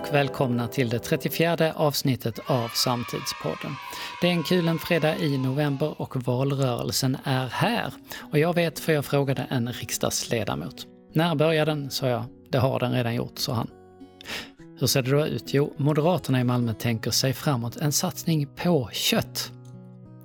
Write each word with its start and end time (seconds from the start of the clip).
och 0.00 0.14
välkomna 0.14 0.68
till 0.68 0.88
det 0.88 0.98
34 0.98 1.72
avsnittet 1.76 2.38
av 2.46 2.68
Samtidspodden. 2.68 3.76
Det 4.20 4.26
är 4.26 4.32
en 4.32 4.42
kulen 4.42 4.78
fredag 4.78 5.16
i 5.16 5.38
november 5.38 6.00
och 6.00 6.24
valrörelsen 6.24 7.16
är 7.24 7.46
här. 7.46 7.92
Och 8.32 8.38
jag 8.38 8.54
vet 8.54 8.78
för 8.78 8.92
jag 8.92 9.04
frågade 9.04 9.46
en 9.50 9.72
riksdagsledamot. 9.72 10.86
När 11.14 11.34
börjar 11.34 11.66
den? 11.66 11.90
sa 11.90 12.06
jag. 12.06 12.24
Det 12.50 12.58
har 12.58 12.80
den 12.80 12.92
redan 12.92 13.14
gjort, 13.14 13.38
sa 13.38 13.54
han. 13.54 13.70
Hur 14.78 14.86
ser 14.86 15.02
det 15.02 15.10
då 15.10 15.26
ut? 15.26 15.54
Jo, 15.54 15.74
Moderaterna 15.76 16.40
i 16.40 16.44
Malmö 16.44 16.74
tänker 16.74 17.10
sig 17.10 17.32
framåt 17.32 17.76
en 17.76 17.92
satsning 17.92 18.46
på 18.46 18.88
kött. 18.92 19.52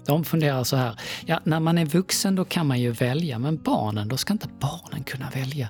De 0.05 0.23
funderar 0.23 0.63
så 0.63 0.75
här, 0.75 0.99
ja 1.25 1.39
när 1.43 1.59
man 1.59 1.77
är 1.77 1.85
vuxen 1.85 2.35
då 2.35 2.45
kan 2.45 2.67
man 2.67 2.81
ju 2.81 2.91
välja, 2.91 3.39
men 3.39 3.57
barnen, 3.57 4.07
då 4.07 4.17
ska 4.17 4.33
inte 4.33 4.49
barnen 4.59 5.03
kunna 5.03 5.29
välja. 5.29 5.69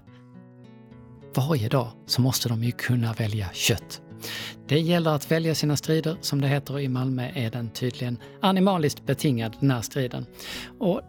Varje 1.35 1.69
dag 1.69 1.87
så 2.05 2.21
måste 2.21 2.49
de 2.49 2.63
ju 2.63 2.71
kunna 2.71 3.13
välja 3.13 3.49
kött. 3.53 4.01
Det 4.67 4.79
gäller 4.79 5.11
att 5.11 5.31
välja 5.31 5.55
sina 5.55 5.77
strider, 5.77 6.17
som 6.21 6.41
det 6.41 6.47
heter 6.47 6.79
i 6.79 6.87
Malmö 6.87 7.31
är 7.35 7.51
den 7.51 7.69
tydligen 7.69 8.17
animaliskt 8.41 9.05
betingad 9.05 9.57
den 9.59 9.71
här 9.71 9.81
striden. 9.81 10.25
Och 10.79 11.01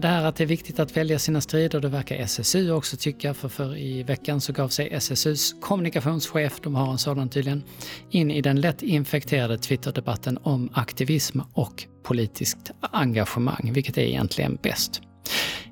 det 0.00 0.08
här 0.08 0.24
att 0.24 0.36
det 0.36 0.44
är 0.44 0.48
viktigt 0.48 0.80
att 0.80 0.96
välja 0.96 1.18
sina 1.18 1.40
strider, 1.40 1.80
det 1.80 1.88
verkar 1.88 2.16
SSU 2.16 2.72
också 2.72 2.96
tycka, 2.96 3.34
för, 3.34 3.48
för 3.48 3.76
i 3.76 4.02
veckan 4.02 4.40
så 4.40 4.52
gav 4.52 4.68
sig 4.68 4.88
SSUs 4.92 5.54
kommunikationschef, 5.60 6.60
de 6.62 6.74
har 6.74 6.92
en 6.92 6.98
sådan 6.98 7.28
tydligen, 7.28 7.64
in 8.10 8.30
i 8.30 8.40
den 8.40 8.60
lätt 8.60 8.82
infekterade 8.82 9.58
Twitterdebatten 9.58 10.38
om 10.42 10.70
aktivism 10.72 11.40
och 11.52 11.84
politiskt 12.02 12.70
engagemang, 12.80 13.70
vilket 13.72 13.98
är 13.98 14.02
egentligen 14.02 14.58
bäst. 14.62 15.02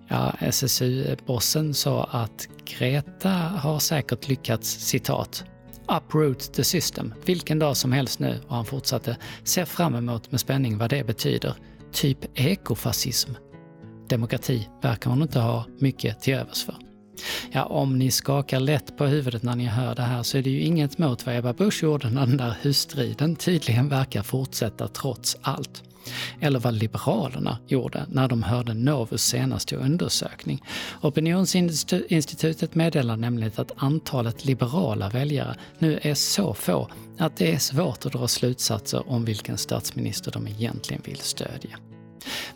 Ja, 0.09 0.33
SSU-bossen 0.41 1.75
sa 1.75 2.05
att 2.05 2.49
Greta 2.65 3.31
har 3.31 3.79
säkert 3.79 4.29
lyckats, 4.29 4.71
citat, 4.71 5.45
uproot 5.89 6.53
the 6.53 6.65
system, 6.65 7.15
vilken 7.25 7.59
dag 7.59 7.77
som 7.77 7.93
helst 7.93 8.19
nu, 8.19 8.41
och 8.49 8.57
han 8.57 8.65
fortsatte, 8.65 9.17
ser 9.45 9.65
fram 9.65 9.95
emot 9.95 10.31
med 10.31 10.41
spänning 10.41 10.79
vad 10.79 10.91
det 10.91 11.07
betyder. 11.07 11.55
Typ 11.93 12.19
ekofascism. 12.35 13.31
Demokrati 14.09 14.69
verkar 14.83 15.11
hon 15.11 15.23
inte 15.23 15.39
ha 15.39 15.65
mycket 15.79 16.21
till 16.21 16.35
övers 16.35 16.65
för. 16.65 16.75
Ja, 17.53 17.65
om 17.65 17.99
ni 17.99 18.11
skakar 18.11 18.61
lätt 18.61 18.97
på 18.97 19.07
huvudet 19.07 19.43
när 19.43 19.57
ni 19.57 19.65
hör 19.65 19.95
det 19.95 20.03
här 20.03 20.23
så 20.23 20.39
är 20.39 20.43
det 20.43 20.51
ju 20.51 20.61
inget 20.61 20.99
mot 20.99 21.27
vad 21.27 21.37
Ebba 21.37 21.53
Busch 21.53 21.83
gjorde 21.83 22.11
när 22.11 22.27
den 22.27 22.37
där 22.37 22.57
husstriden 22.63 23.37
tydligen 23.37 23.89
verkar 23.89 24.23
fortsätta 24.23 24.89
trots 24.89 25.37
allt. 25.43 25.83
Eller 26.41 26.59
vad 26.59 26.75
Liberalerna 26.75 27.59
gjorde 27.67 28.07
när 28.09 28.29
de 28.29 28.43
hörde 28.43 28.75
Novus 28.75 29.23
senaste 29.23 29.77
undersökning. 29.77 30.63
Opinionsinstitutet 31.03 32.75
meddelar 32.75 33.17
nämligen 33.17 33.53
att 33.57 33.73
antalet 33.77 34.45
liberala 34.45 35.09
väljare 35.09 35.57
nu 35.79 35.99
är 36.03 36.15
så 36.15 36.55
få 36.55 36.89
att 37.19 37.37
det 37.37 37.55
är 37.55 37.59
svårt 37.59 38.07
att 38.07 38.13
dra 38.13 38.29
slutsatser 38.29 39.11
om 39.11 39.25
vilken 39.25 39.59
statsminister 39.59 40.33
de 40.33 40.49
egentligen 40.49 41.03
vill 41.05 41.17
stödja. 41.17 41.79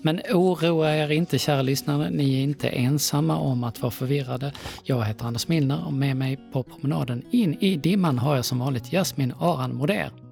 Men 0.02 0.20
oroa 0.32 0.96
er 0.96 1.10
inte 1.10 1.38
kära 1.38 1.62
lyssnare, 1.62 2.10
ni 2.10 2.34
är 2.34 2.42
inte 2.42 2.68
ensamma 2.68 3.38
om 3.38 3.64
att 3.64 3.82
vara 3.82 3.90
förvirrade. 3.90 4.52
Jag 4.84 5.04
heter 5.04 5.24
Anders 5.26 5.48
Milner 5.48 5.86
och 5.86 5.92
med 5.92 6.16
mig 6.16 6.38
på 6.52 6.62
promenaden 6.62 7.22
in 7.30 7.56
i 7.60 7.76
dimman 7.76 8.18
har 8.18 8.36
jag 8.36 8.44
som 8.44 8.58
vanligt 8.58 8.92
Jasmin 8.92 9.34
Aran 9.40 9.74
Moder. 9.74 10.29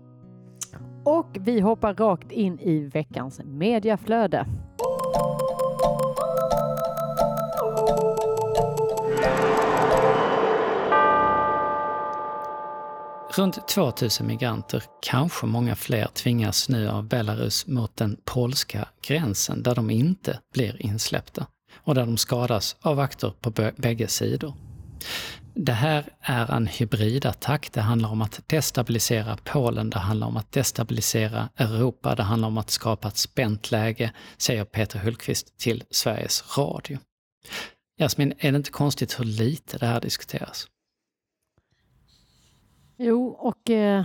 Och 1.08 1.36
vi 1.40 1.60
hoppar 1.60 1.94
rakt 1.94 2.32
in 2.32 2.60
i 2.60 2.80
veckans 2.80 3.40
mediaflöde. 3.44 4.46
Runt 13.36 13.68
2000 13.68 14.26
migranter, 14.26 14.82
kanske 15.02 15.46
många 15.46 15.76
fler, 15.76 16.06
tvingas 16.06 16.68
nu 16.68 16.88
av 16.88 17.08
Belarus 17.08 17.66
mot 17.66 17.96
den 17.96 18.16
polska 18.24 18.88
gränsen 19.06 19.62
där 19.62 19.74
de 19.74 19.90
inte 19.90 20.40
blir 20.54 20.86
insläppta 20.86 21.46
och 21.76 21.94
där 21.94 22.06
de 22.06 22.16
skadas 22.16 22.76
av 22.80 22.96
vakter 22.96 23.32
på 23.40 23.50
bägge 23.76 24.08
sidor. 24.08 24.54
Det 25.54 25.72
här 25.72 26.04
är 26.20 26.52
en 26.52 26.66
hybridattack. 26.66 27.72
Det 27.72 27.80
handlar 27.80 28.08
om 28.08 28.22
att 28.22 28.48
destabilisera 28.48 29.36
Polen, 29.44 29.90
det 29.90 29.98
handlar 29.98 30.26
om 30.26 30.36
att 30.36 30.52
destabilisera 30.52 31.48
Europa, 31.56 32.14
det 32.14 32.22
handlar 32.22 32.48
om 32.48 32.58
att 32.58 32.70
skapa 32.70 33.08
ett 33.08 33.16
spänt 33.16 33.70
läge, 33.70 34.12
säger 34.36 34.64
Peter 34.64 34.98
Hultqvist 34.98 35.58
till 35.58 35.84
Sveriges 35.90 36.58
Radio. 36.58 36.98
Jasmin, 37.98 38.32
är 38.38 38.52
det 38.52 38.56
inte 38.56 38.70
konstigt 38.70 39.20
hur 39.20 39.24
lite 39.24 39.78
det 39.78 39.86
här 39.86 40.00
diskuteras? 40.00 40.66
Jo, 42.96 43.26
och 43.28 43.70
eh, 43.70 44.04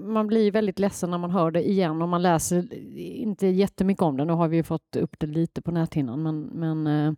man 0.00 0.26
blir 0.26 0.52
väldigt 0.52 0.78
ledsen 0.78 1.10
när 1.10 1.18
man 1.18 1.30
hör 1.30 1.50
det 1.50 1.68
igen 1.68 2.02
och 2.02 2.08
man 2.08 2.22
läser 2.22 2.74
inte 2.98 3.46
jättemycket 3.46 4.02
om 4.02 4.16
det. 4.16 4.24
Nu 4.24 4.32
har 4.32 4.48
vi 4.48 4.56
ju 4.56 4.62
fått 4.62 4.96
upp 4.96 5.18
det 5.18 5.26
lite 5.26 5.62
på 5.62 5.70
näthinnan, 5.72 6.22
men, 6.22 6.40
men 6.40 6.86
eh, 6.86 7.12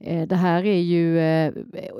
Eh, 0.00 0.26
det 0.26 0.36
här 0.36 0.66
är 0.66 0.80
ju 0.80 1.18
eh, 1.18 1.52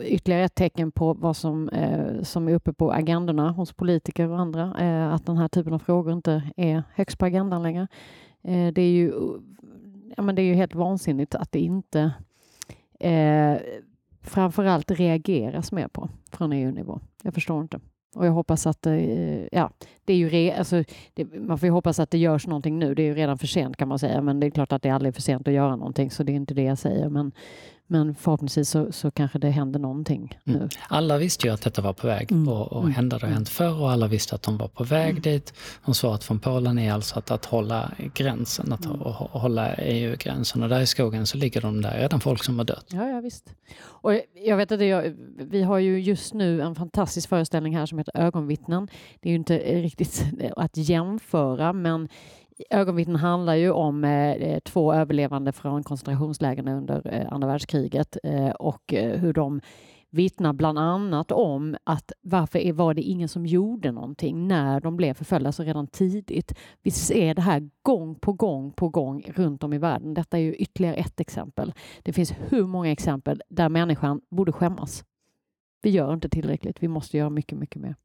ytterligare 0.02 0.44
ett 0.44 0.54
tecken 0.54 0.92
på 0.92 1.14
vad 1.14 1.36
som, 1.36 1.68
eh, 1.68 2.22
som 2.22 2.48
är 2.48 2.54
uppe 2.54 2.72
på 2.72 2.92
agendorna 2.92 3.50
hos 3.50 3.72
politiker 3.72 4.28
och 4.28 4.40
andra. 4.40 4.64
Att 5.14 5.26
den 5.26 5.36
här 5.36 5.48
typen 5.48 5.72
av 5.72 5.78
frågor 5.78 6.12
inte 6.12 6.42
är 6.56 6.82
högst 6.94 7.18
på 7.18 7.26
agendan 7.26 7.62
längre. 7.62 7.88
det, 8.72 8.82
är 8.82 8.90
ju, 8.90 9.12
ja, 10.16 10.22
men 10.22 10.34
det 10.34 10.42
är 10.42 10.46
ju 10.46 10.54
helt 10.54 10.74
vansinnigt 10.74 11.34
att 11.34 11.52
det 11.52 11.60
inte 11.60 12.12
eh, 13.00 13.56
framförallt 14.22 14.90
reageras 14.90 15.72
mer 15.72 15.88
på 15.88 16.08
från 16.32 16.52
EU-nivå. 16.52 17.00
Jag 17.22 17.34
förstår 17.34 17.62
inte. 17.62 17.80
Och 18.14 18.26
jag 18.26 18.32
hoppas 18.32 18.66
att, 18.66 18.86
ja, 19.52 19.70
det 20.04 20.12
är 20.12 20.16
ju 20.16 20.28
re, 20.28 20.58
alltså, 20.58 20.84
det, 21.14 21.24
man 21.24 21.58
får 21.58 21.66
ju 21.66 21.72
hoppas 21.72 22.00
att 22.00 22.10
det 22.10 22.18
görs 22.18 22.46
någonting 22.46 22.78
nu. 22.78 22.94
Det 22.94 23.02
är 23.02 23.06
ju 23.06 23.14
redan 23.14 23.38
för 23.38 23.46
sent 23.46 23.76
kan 23.76 23.88
man 23.88 23.98
säga, 23.98 24.20
men 24.20 24.40
det 24.40 24.46
är 24.46 24.50
klart 24.50 24.72
att 24.72 24.82
det 24.82 24.88
är 24.88 24.92
aldrig 24.92 25.14
för 25.14 25.22
sent 25.22 25.48
att 25.48 25.54
göra 25.54 25.76
någonting, 25.76 26.10
så 26.10 26.22
det 26.22 26.32
är 26.32 26.36
inte 26.36 26.54
det 26.54 26.62
jag 26.62 26.78
säger. 26.78 27.08
Men, 27.08 27.32
men 27.90 28.14
förhoppningsvis 28.14 28.70
så, 28.70 28.92
så 28.92 29.10
kanske 29.10 29.38
det 29.38 29.50
händer 29.50 29.80
någonting 29.80 30.38
mm. 30.46 30.60
nu. 30.60 30.68
Alla 30.88 31.18
visste 31.18 31.46
ju 31.46 31.52
att 31.52 31.62
detta 31.62 31.82
var 31.82 31.92
på 31.92 32.06
väg 32.06 32.32
mm. 32.32 32.48
och, 32.48 32.72
och 32.72 32.82
mm. 32.82 32.94
hända. 32.94 33.18
Det 33.18 33.26
har 33.26 33.32
hänt 33.32 33.48
förr 33.48 33.80
och 33.80 33.90
alla 33.90 34.06
visste 34.06 34.34
att 34.34 34.42
de 34.42 34.58
var 34.58 34.68
på 34.68 34.84
väg 34.84 35.10
mm. 35.10 35.22
dit. 35.22 35.54
Och 35.84 35.96
svaret 35.96 36.24
från 36.24 36.38
Polen 36.38 36.78
är 36.78 36.92
alltså 36.92 37.18
att, 37.18 37.30
att 37.30 37.44
hålla 37.44 37.92
gränsen, 38.14 38.72
att 38.72 38.84
mm. 38.84 38.98
hålla 39.30 39.74
EU-gränsen. 39.74 40.62
Och 40.62 40.68
där 40.68 40.80
i 40.80 40.86
skogen 40.86 41.26
så 41.26 41.36
ligger 41.36 41.60
de 41.60 41.82
där, 41.82 41.98
redan 41.98 42.20
folk 42.20 42.44
som 42.44 42.58
har 42.58 42.64
dött. 42.64 42.86
Ja, 42.88 43.08
ja 43.08 43.20
visst. 43.20 43.54
Och 43.82 44.20
jag 44.44 44.56
vet 44.56 44.72
att 44.72 44.84
jag, 44.84 45.16
vi 45.36 45.62
har 45.62 45.78
ju 45.78 46.00
just 46.00 46.34
nu 46.34 46.62
en 46.62 46.74
fantastisk 46.74 47.28
föreställning 47.28 47.76
här 47.76 47.86
som 47.86 47.98
heter 47.98 48.20
Ögonvittnen. 48.20 48.88
Det 49.20 49.28
är 49.28 49.30
ju 49.30 49.38
inte 49.38 49.58
riktigt 49.58 50.24
att 50.56 50.76
jämföra, 50.76 51.72
men 51.72 52.08
Ögonvittnen 52.70 53.16
handlar 53.16 53.54
ju 53.54 53.70
om 53.70 54.04
eh, 54.04 54.32
eh, 54.32 54.60
två 54.60 54.94
överlevande 54.94 55.52
från 55.52 55.82
koncentrationslägren 55.82 56.68
under 56.68 57.14
eh, 57.14 57.32
andra 57.32 57.48
världskriget 57.48 58.16
eh, 58.22 58.50
och 58.50 58.94
eh, 58.94 59.20
hur 59.20 59.32
de 59.32 59.60
vittnar 60.10 60.52
bland 60.52 60.78
annat 60.78 61.32
om 61.32 61.76
att 61.84 62.12
varför 62.20 62.72
var 62.72 62.94
det 62.94 63.02
ingen 63.02 63.28
som 63.28 63.46
gjorde 63.46 63.92
någonting 63.92 64.48
när 64.48 64.80
de 64.80 64.96
blev 64.96 65.14
förföljda 65.14 65.52
så 65.52 65.62
redan 65.62 65.86
tidigt. 65.86 66.52
Vi 66.82 66.90
ser 66.90 67.34
det 67.34 67.42
här 67.42 67.70
gång 67.82 68.14
på 68.14 68.32
gång 68.32 68.72
på 68.72 68.88
gång 68.88 69.24
runt 69.34 69.64
om 69.64 69.72
i 69.72 69.78
världen. 69.78 70.14
Detta 70.14 70.38
är 70.38 70.42
ju 70.42 70.54
ytterligare 70.54 70.94
ett 70.94 71.20
exempel. 71.20 71.74
Det 72.02 72.12
finns 72.12 72.34
hur 72.48 72.66
många 72.66 72.92
exempel 72.92 73.42
där 73.48 73.68
människan 73.68 74.20
borde 74.30 74.52
skämmas. 74.52 75.04
Vi 75.82 75.90
gör 75.90 76.14
inte 76.14 76.28
tillräckligt. 76.28 76.82
Vi 76.82 76.88
måste 76.88 77.16
göra 77.16 77.30
mycket, 77.30 77.58
mycket 77.58 77.82
mer. 77.82 77.96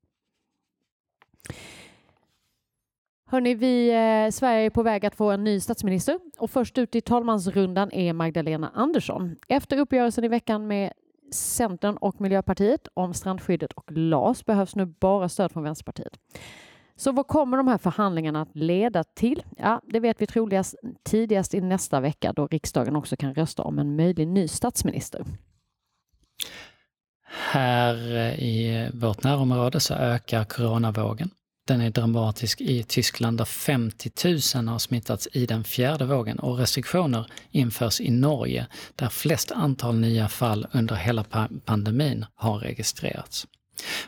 Hörni, 3.27 3.55
vi, 3.55 3.89
eh, 3.89 4.31
Sverige 4.31 4.65
är 4.65 4.69
på 4.69 4.83
väg 4.83 5.05
att 5.05 5.15
få 5.15 5.31
en 5.31 5.43
ny 5.43 5.59
statsminister 5.59 6.19
och 6.37 6.51
först 6.51 6.77
ut 6.77 6.95
i 6.95 7.01
talmansrundan 7.01 7.91
är 7.91 8.13
Magdalena 8.13 8.71
Andersson. 8.73 9.35
Efter 9.47 9.77
uppgörelsen 9.77 10.23
i 10.23 10.27
veckan 10.27 10.67
med 10.67 10.93
Centern 11.31 11.97
och 11.97 12.21
Miljöpartiet 12.21 12.87
om 12.93 13.13
strandskyddet 13.13 13.73
och 13.73 13.91
LAS 13.91 14.45
behövs 14.45 14.75
nu 14.75 14.85
bara 14.85 15.29
stöd 15.29 15.51
från 15.51 15.63
Vänsterpartiet. 15.63 16.19
Så 16.95 17.11
vad 17.11 17.27
kommer 17.27 17.57
de 17.57 17.67
här 17.67 17.77
förhandlingarna 17.77 18.41
att 18.41 18.55
leda 18.55 19.03
till? 19.03 19.43
Ja, 19.57 19.81
det 19.83 19.99
vet 19.99 20.21
vi 20.21 20.27
troligast 20.27 20.75
tidigast 21.03 21.53
i 21.53 21.61
nästa 21.61 21.99
vecka 21.99 22.33
då 22.33 22.47
riksdagen 22.47 22.95
också 22.95 23.15
kan 23.15 23.33
rösta 23.33 23.63
om 23.63 23.79
en 23.79 23.95
möjlig 23.95 24.27
ny 24.27 24.47
statsminister. 24.47 25.25
Här 27.51 27.95
i 28.39 28.89
vårt 28.93 29.23
närområde 29.23 29.79
så 29.79 29.93
ökar 29.93 30.43
coronavågen. 30.43 31.29
Den 31.67 31.81
är 31.81 31.89
dramatisk 31.89 32.61
i 32.61 32.83
Tyskland 32.83 33.37
där 33.37 33.45
50 33.45 34.11
000 34.55 34.67
har 34.67 34.79
smittats 34.79 35.27
i 35.31 35.45
den 35.45 35.63
fjärde 35.63 36.05
vågen 36.05 36.39
och 36.39 36.57
restriktioner 36.57 37.27
införs 37.51 38.01
i 38.01 38.11
Norge 38.11 38.67
där 38.95 39.09
flest 39.09 39.51
antal 39.51 39.95
nya 39.95 40.27
fall 40.27 40.67
under 40.71 40.95
hela 40.95 41.25
pandemin 41.65 42.25
har 42.35 42.59
registrerats. 42.59 43.47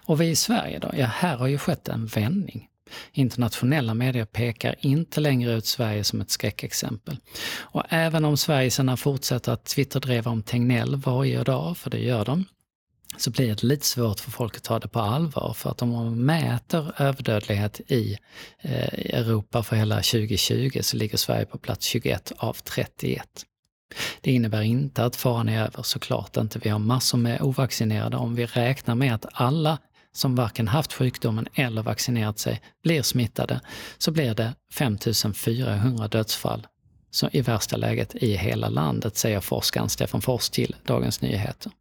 Och 0.06 0.21
vi 0.21 0.30
i 0.30 0.36
Sverige 0.36 0.80
då? 0.80 0.92
Ja, 0.98 1.06
här 1.06 1.38
har 1.38 1.48
ju 1.48 1.57
skett 1.57 1.88
en 1.88 2.06
vändning. 2.06 2.68
Internationella 3.12 3.94
medier 3.94 4.25
pekar 4.25 4.75
inte 4.80 5.21
längre 5.21 5.54
ut 5.54 5.65
Sverige 5.65 6.04
som 6.04 6.21
ett 6.21 6.31
skräckexempel. 6.31 7.18
Och 7.59 7.83
även 7.89 8.25
om 8.25 8.38
Sverigesarna 8.38 8.98
fortsätter 8.98 9.51
att 9.51 9.65
twitterdreva 9.65 10.31
om 10.31 10.44
Tegnell 10.44 10.95
varje 10.95 11.44
dag, 11.44 11.77
för 11.77 11.89
det 11.89 12.00
gör 12.00 12.25
de, 12.25 12.45
så 13.17 13.31
blir 13.31 13.47
det 13.47 13.63
lite 13.63 13.85
svårt 13.85 14.19
för 14.19 14.31
folk 14.31 14.57
att 14.57 14.63
ta 14.63 14.79
det 14.79 14.87
på 14.87 14.99
allvar. 14.99 15.53
För 15.53 15.69
att 15.69 15.81
om 15.81 15.89
man 15.89 16.25
mäter 16.25 16.93
överdödlighet 16.97 17.81
i 17.87 18.17
eh, 18.59 19.19
Europa 19.19 19.63
för 19.63 19.75
hela 19.75 19.95
2020 19.95 20.79
så 20.81 20.97
ligger 20.97 21.17
Sverige 21.17 21.45
på 21.45 21.57
plats 21.57 21.85
21 21.85 22.31
av 22.37 22.53
31. 22.53 23.27
Det 24.21 24.31
innebär 24.31 24.61
inte 24.61 25.05
att 25.05 25.15
faran 25.15 25.49
är 25.49 25.63
över, 25.63 25.83
såklart 25.83 26.37
inte. 26.37 26.59
Vi 26.59 26.69
har 26.69 26.79
massor 26.79 27.17
med 27.17 27.41
ovaccinerade. 27.41 28.17
Om 28.17 28.35
vi 28.35 28.45
räknar 28.45 28.95
med 28.95 29.15
att 29.15 29.25
alla 29.31 29.77
som 30.13 30.35
varken 30.35 30.67
haft 30.67 30.93
sjukdomen 30.93 31.47
eller 31.53 31.83
vaccinerat 31.83 32.39
sig 32.39 32.61
blir 32.83 33.01
smittade, 33.01 33.61
så 33.97 34.11
blir 34.11 34.33
det 34.33 34.53
5400 34.73 36.07
dödsfall 36.07 36.67
så 37.11 37.29
i 37.31 37.41
värsta 37.41 37.77
läget 37.77 38.15
i 38.15 38.35
hela 38.35 38.69
landet, 38.69 39.17
säger 39.17 39.39
forskaren 39.39 39.89
Stefan 39.89 40.21
Fors 40.21 40.49
till 40.49 40.75
Dagens 40.85 41.21
Nyheter. 41.21 41.71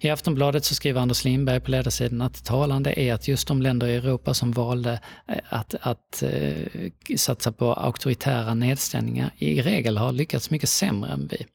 I 0.00 0.08
Aftonbladet 0.08 0.64
så 0.64 0.74
skriver 0.74 1.00
Anders 1.00 1.24
Lindberg 1.24 1.60
på 1.60 1.70
ledarsidan 1.70 2.22
att 2.22 2.44
talande 2.44 3.00
är 3.00 3.14
att 3.14 3.28
just 3.28 3.48
de 3.48 3.62
länder 3.62 3.86
i 3.86 3.96
Europa 3.96 4.34
som 4.34 4.52
valde 4.52 5.00
eh, 5.28 5.38
att, 5.48 5.74
att 5.80 6.22
eh, 6.22 7.16
satsa 7.16 7.52
på 7.52 7.72
auktoritära 7.72 8.54
nedstängningar 8.54 9.30
i 9.38 9.62
regel 9.62 9.98
har 9.98 10.12
lyckats 10.12 10.50
mycket 10.50 10.68
sämre 10.68 11.10
än 11.10 11.28
vi. 11.30 11.46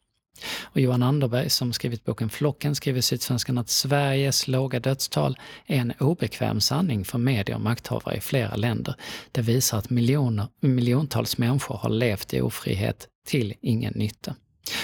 Och 0.62 0.80
Johan 0.80 1.04
Anderberg 1.04 1.50
som 1.50 1.74
skrivit 1.74 2.06
boken 2.06 2.30
Flocken 2.30 2.76
skriver 2.76 3.00
i 3.00 3.02
Sydsvenskan 3.02 3.58
att 3.58 3.70
Sveriges 3.70 4.48
låga 4.48 4.80
dödstal 4.80 5.38
är 5.66 5.78
en 5.78 5.94
obekväm 6.00 6.62
sanning 6.62 7.06
för 7.06 7.18
medier 7.18 7.56
och 7.56 7.62
makthavare 7.62 8.18
i 8.18 8.20
flera 8.20 8.56
länder. 8.56 8.96
Det 9.32 9.42
visar 9.42 9.78
att 9.78 9.90
miljoner, 9.90 10.48
miljontals 10.60 11.38
människor 11.38 11.78
har 11.78 11.90
levt 11.90 12.34
i 12.34 12.42
ofrihet 12.42 13.08
till 13.28 13.54
ingen 13.62 13.94
nytta. 13.96 14.36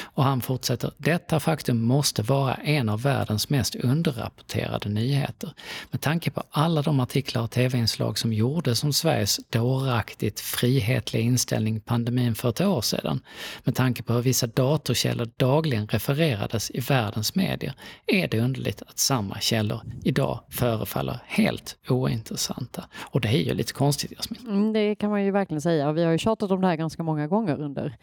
Och 0.04 0.24
han 0.24 0.42
fortsätter, 0.42 0.92
detta 0.98 1.40
faktum 1.40 1.82
måste 1.82 2.22
vara 2.22 2.54
en 2.54 2.90
av 2.90 3.02
världens 3.02 3.50
mest 3.50 3.76
underrapporterade 3.76 4.90
nyheter. 4.90 5.54
Med 5.92 6.02
tanke 6.02 6.32
på 6.32 6.44
alla 6.52 6.82
de 6.82 7.00
artiklar 7.00 7.44
och 7.44 7.52
tv-inslag 7.52 8.18
som 8.18 8.34
gjordes 8.34 8.84
om 8.84 8.94
Sveriges 8.94 9.40
dåraktigt 9.50 10.40
frihetliga 10.40 11.24
inställning 11.24 11.80
pandemin 11.80 12.36
för 12.36 12.50
ett 12.50 12.62
år 12.62 12.82
sedan, 12.82 13.22
med 13.64 13.76
tanke 13.76 14.04
på 14.04 14.14
hur 14.14 14.22
vissa 14.22 14.48
datorkällor 14.48 15.30
dagligen 15.38 15.88
refererades 15.88 16.72
i 16.72 16.80
världens 16.80 17.36
medier, 17.36 17.74
är 18.08 18.28
det 18.28 18.40
underligt 18.40 18.82
att 18.82 19.00
samma 19.00 19.40
källor 19.40 19.82
idag 20.04 20.40
förefaller 20.50 21.20
helt 21.26 21.78
ointressanta. 21.90 22.86
Och 23.00 23.22
det 23.22 23.28
är 23.28 23.44
ju 23.44 23.54
lite 23.54 23.74
konstigt, 23.74 24.12
Jasmin. 24.12 24.42
Mm, 24.48 24.74
det 24.74 24.96
kan 24.96 25.10
man 25.10 25.26
ju 25.26 25.32
verkligen 25.32 25.62
säga. 25.62 25.92
Vi 25.92 26.04
har 26.04 26.12
ju 26.12 26.18
tjatat 26.18 26.52
om 26.52 26.62
det 26.62 26.68
här 26.68 26.76
ganska 26.76 27.04
många 27.04 27.28
gånger 27.28 27.62
under 27.62 27.98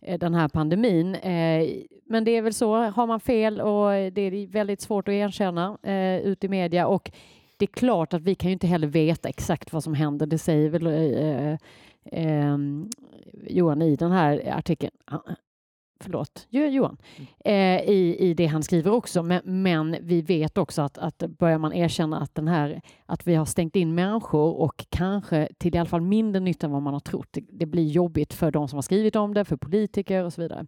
Eh, 0.00 0.18
den 0.18 0.34
här 0.34 0.48
pandemin. 0.48 1.14
Eh, 1.14 1.68
men 2.04 2.24
det 2.24 2.30
är 2.30 2.42
väl 2.42 2.54
så, 2.54 2.74
har 2.76 3.06
man 3.06 3.20
fel 3.20 3.60
och 3.60 3.90
det 4.12 4.20
är 4.20 4.46
väldigt 4.46 4.80
svårt 4.80 5.08
att 5.08 5.12
erkänna 5.12 5.78
eh, 5.82 6.18
ut 6.18 6.44
i 6.44 6.48
media 6.48 6.86
och 6.86 7.10
det 7.56 7.64
är 7.64 7.66
klart 7.66 8.14
att 8.14 8.22
vi 8.22 8.34
kan 8.34 8.50
ju 8.50 8.52
inte 8.52 8.66
heller 8.66 8.86
veta 8.86 9.28
exakt 9.28 9.72
vad 9.72 9.84
som 9.84 9.94
händer. 9.94 10.26
Det 10.26 10.38
säger 10.38 10.68
väl 10.68 11.58
Johan 13.48 13.82
i 13.82 13.96
den 13.96 14.10
här 14.10 14.52
artikeln 14.56 14.92
förlåt, 16.00 16.46
Johan, 16.50 16.96
eh, 17.44 17.80
i, 17.80 18.16
i 18.18 18.34
det 18.34 18.46
han 18.46 18.62
skriver 18.62 18.90
också. 18.90 19.22
Men, 19.22 19.40
men, 19.44 19.96
vi 20.00 20.22
vet 20.22 20.58
också 20.58 20.82
att, 20.82 20.98
att 20.98 21.18
börjar 21.18 21.58
man 21.58 21.72
erkänna 21.72 22.20
att, 22.20 22.34
den 22.34 22.48
här, 22.48 22.80
att 23.06 23.26
vi 23.26 23.34
har 23.34 23.44
stängt 23.44 23.76
in 23.76 23.94
människor 23.94 24.60
och 24.60 24.86
kanske 24.88 25.48
till 25.58 25.74
i 25.74 25.78
alla 25.78 25.88
fall 25.88 26.00
mindre 26.00 26.40
nytta 26.40 26.66
än 26.66 26.72
vad 26.72 26.82
man 26.82 26.92
har 26.92 27.00
trott. 27.00 27.28
Det, 27.30 27.44
det 27.50 27.66
blir 27.66 27.86
jobbigt 27.86 28.34
för 28.34 28.50
de 28.50 28.68
som 28.68 28.76
har 28.76 28.82
skrivit 28.82 29.16
om 29.16 29.34
det, 29.34 29.44
för 29.44 29.56
politiker 29.56 30.24
och 30.24 30.32
så 30.32 30.40
vidare. 30.40 30.66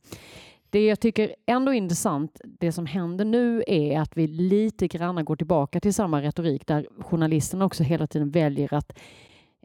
Det 0.70 0.86
jag 0.86 1.00
tycker 1.00 1.34
ändå 1.46 1.72
är 1.72 1.76
intressant, 1.76 2.40
det 2.44 2.72
som 2.72 2.86
händer 2.86 3.24
nu 3.24 3.62
är 3.66 4.00
att 4.00 4.16
vi 4.16 4.26
lite 4.26 4.88
grann 4.88 5.24
går 5.24 5.36
tillbaka 5.36 5.80
till 5.80 5.94
samma 5.94 6.22
retorik 6.22 6.66
där 6.66 6.86
journalisterna 6.98 7.64
också 7.64 7.82
hela 7.82 8.06
tiden 8.06 8.30
väljer 8.30 8.74
att 8.74 8.98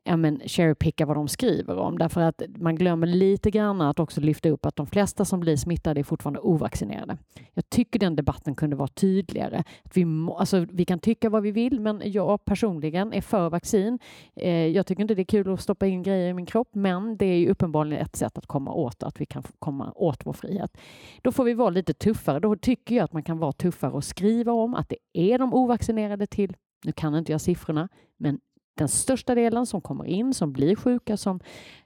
ja, 0.06 0.18
men 0.18 0.42
cherrypicka 0.46 1.06
vad 1.06 1.18
de 1.18 1.28
skriver 1.28 1.78
om 1.78 1.98
därför 1.98 2.22
att 2.22 2.42
man 2.58 2.76
glömmer 2.76 3.08
lite 3.08 3.52
grann 3.52 3.82
att 3.82 4.00
också 4.00 4.22
lyfta 4.22 4.50
upp 4.50 4.66
att 4.66 4.76
de 4.76 4.88
flesta 4.88 5.26
som 5.26 5.40
blir 5.40 5.58
smittade 5.58 6.00
är 6.00 6.04
fortfarande 6.04 6.40
ovaccinerade. 6.40 7.18
Jag 7.54 7.70
tycker 7.70 8.00
den 8.00 8.16
debatten 8.16 8.56
kunde 8.56 8.76
vara 8.76 8.88
tydligare. 8.88 9.64
Att 9.84 9.98
vi, 9.98 10.06
må, 10.06 10.38
alltså, 10.38 10.66
vi 10.72 10.86
kan 10.86 11.00
tycka 11.00 11.30
vad 11.30 11.44
vi 11.44 11.52
vill, 11.52 11.80
men 11.80 12.02
jag 12.06 12.46
personligen 12.46 13.14
är 13.14 13.22
för 13.22 13.50
vaccin. 13.50 14.00
Eh, 14.36 14.68
jag 14.68 14.86
tycker 14.86 15.02
inte 15.02 15.16
det 15.16 15.22
är 15.22 15.26
kul 15.26 15.54
att 15.54 15.62
stoppa 15.62 15.88
in 15.88 16.04
grejer 16.04 16.30
i 16.30 16.34
min 16.34 16.46
kropp, 16.46 16.70
men 16.72 17.18
det 17.18 17.26
är 17.26 17.38
ju 17.38 17.50
uppenbarligen 17.50 18.02
ett 18.02 18.16
sätt 18.16 18.38
att 18.38 18.48
komma 18.48 18.74
åt 18.74 19.04
att 19.04 19.22
vi 19.22 19.26
kan 19.26 19.44
komma 19.60 19.92
åt 19.96 20.26
vår 20.26 20.34
frihet. 20.34 20.78
Då 21.22 21.32
får 21.32 21.44
vi 21.44 21.54
vara 21.54 21.70
lite 21.70 21.94
tuffare. 21.94 22.40
Då 22.40 22.56
tycker 22.56 22.96
jag 22.96 23.04
att 23.04 23.14
man 23.14 23.24
kan 23.24 23.38
vara 23.38 23.52
tuffare 23.52 23.92
och 23.92 24.04
skriva 24.04 24.52
om 24.52 24.74
att 24.76 24.90
det 24.90 24.98
är 25.14 25.40
de 25.40 25.54
ovaccinerade 25.54 26.28
till 26.28 26.56
nu 26.86 26.92
kan 26.92 27.16
inte 27.16 27.32
jag 27.32 27.42
siffrorna, 27.42 27.90
men 28.18 28.40
den 28.76 28.88
största 28.88 29.36
delen 29.36 29.66
som 29.66 29.82
kommer 29.82 30.06
in, 30.06 30.34
som 30.34 30.52
blir 30.54 30.76
sjuka, 30.76 31.18
som 31.18 31.40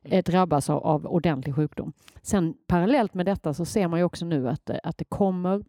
eh, 0.04 0.24
drabbas 0.24 0.70
av, 0.70 0.84
av 0.84 1.06
ordentlig 1.06 1.56
sjukdom. 1.56 1.94
Sen 2.22 2.54
parallellt 2.68 3.14
med 3.14 3.26
detta 3.26 3.54
så 3.54 3.66
ser 3.66 3.88
man 3.88 4.00
ju 4.00 4.04
också 4.04 4.26
nu 4.26 4.50
att, 4.50 4.70
eh, 4.70 4.78
att 4.84 4.98
det 4.98 5.06
kommer 5.06 5.64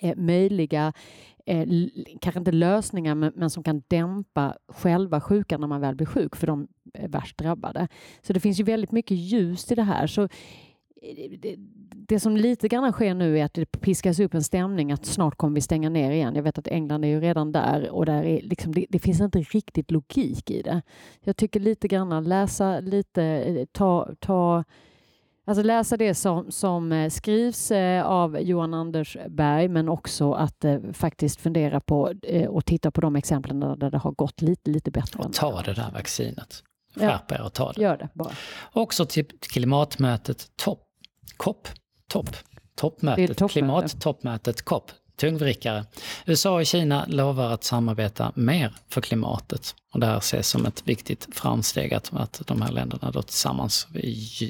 eh, 0.00 0.16
möjliga, 0.16 0.92
eh, 1.46 1.68
kanske 2.20 2.38
inte 2.38 2.52
lösningar, 2.52 3.14
men, 3.14 3.32
men, 3.36 3.50
som 3.50 3.62
kan 3.62 3.82
dämpa 3.88 4.56
själva 4.68 5.20
sjukan 5.20 5.60
när 5.60 5.68
man 5.68 5.80
väl 5.80 5.94
blir 5.94 6.06
sjuk 6.06 6.36
för 6.36 6.46
de 6.46 6.68
eh, 6.94 7.10
värst 7.10 7.38
drabbade. 7.38 7.88
Så 8.22 8.32
det 8.32 8.40
finns 8.40 8.60
ju 8.60 8.64
väldigt 8.64 8.92
mycket 8.92 9.16
ljus 9.16 9.72
i 9.72 9.74
det 9.74 9.82
här. 9.82 10.06
Så 10.06 10.28
det, 11.38 11.56
det 12.08 12.20
som 12.20 12.36
lite 12.36 12.68
grann 12.68 12.92
sker 12.92 13.14
nu 13.14 13.38
är 13.38 13.44
att 13.44 13.54
det 13.54 13.66
piskas 13.66 14.20
upp 14.20 14.34
en 14.34 14.42
stämning 14.42 14.92
att 14.92 15.06
snart 15.06 15.36
kommer 15.36 15.54
vi 15.54 15.60
stänga 15.60 15.88
ner 15.88 16.10
igen. 16.10 16.34
Jag 16.34 16.42
vet 16.42 16.58
att 16.58 16.68
England 16.68 17.04
är 17.04 17.08
ju 17.08 17.20
redan 17.20 17.52
där 17.52 17.90
och 17.90 18.06
där 18.06 18.24
är 18.24 18.42
liksom, 18.42 18.74
det, 18.74 18.86
det 18.88 18.98
finns 18.98 19.20
inte 19.20 19.38
riktigt 19.38 19.90
logik 19.90 20.50
i 20.50 20.62
det. 20.62 20.82
Jag 21.20 21.36
tycker 21.36 21.60
lite 21.60 21.88
grann 21.88 22.24
läsa 22.24 22.80
lite, 22.80 23.66
ta, 23.72 24.08
ta 24.20 24.64
Alltså 25.48 25.62
läsa 25.62 25.96
det 25.96 26.14
som, 26.14 26.52
som 26.52 26.92
eh, 26.92 27.10
skrivs 27.10 27.70
eh, 27.70 28.06
av 28.06 28.40
Johan 28.40 28.74
Anders 28.74 29.16
Berg 29.28 29.68
men 29.68 29.88
också 29.88 30.32
att 30.32 30.64
eh, 30.64 30.78
faktiskt 30.92 31.40
fundera 31.40 31.80
på 31.80 32.12
eh, 32.22 32.48
och 32.48 32.64
titta 32.64 32.90
på 32.90 33.00
de 33.00 33.16
exemplen 33.16 33.60
där 33.60 33.90
det 33.90 33.98
har 33.98 34.12
gått 34.12 34.42
lite, 34.42 34.70
lite 34.70 34.90
bättre. 34.90 35.22
Och 35.22 35.32
ta 35.32 35.62
det 35.62 35.72
där 35.72 35.90
vaccinet. 35.92 36.62
Skärp 36.94 37.32
er 37.32 37.42
och 37.42 37.52
ta 37.52 37.72
det. 37.72 37.82
Gör 37.82 37.96
det 37.96 38.08
bara. 38.14 38.32
Också 38.72 39.06
till 39.06 39.26
klimatmötet 39.40 40.56
topp 40.56 40.85
COP, 41.36 41.68
topp, 42.08 42.36
toppmötet, 42.76 43.50
klimattoppmötet 43.50 44.62
COP, 44.62 44.90
tungvrickare. 45.16 45.84
USA 46.26 46.54
och 46.54 46.66
Kina 46.66 47.04
lovar 47.08 47.50
att 47.52 47.64
samarbeta 47.64 48.32
mer 48.34 48.74
för 48.88 49.00
klimatet. 49.00 49.74
Och 49.96 50.00
det 50.00 50.06
här 50.06 50.18
ses 50.18 50.48
som 50.48 50.66
ett 50.66 50.82
viktigt 50.88 51.28
framsteg 51.32 51.94
att, 51.94 52.12
att 52.12 52.42
de 52.46 52.62
här 52.62 52.72
länderna 52.72 53.10
då 53.10 53.22
tillsammans 53.22 53.86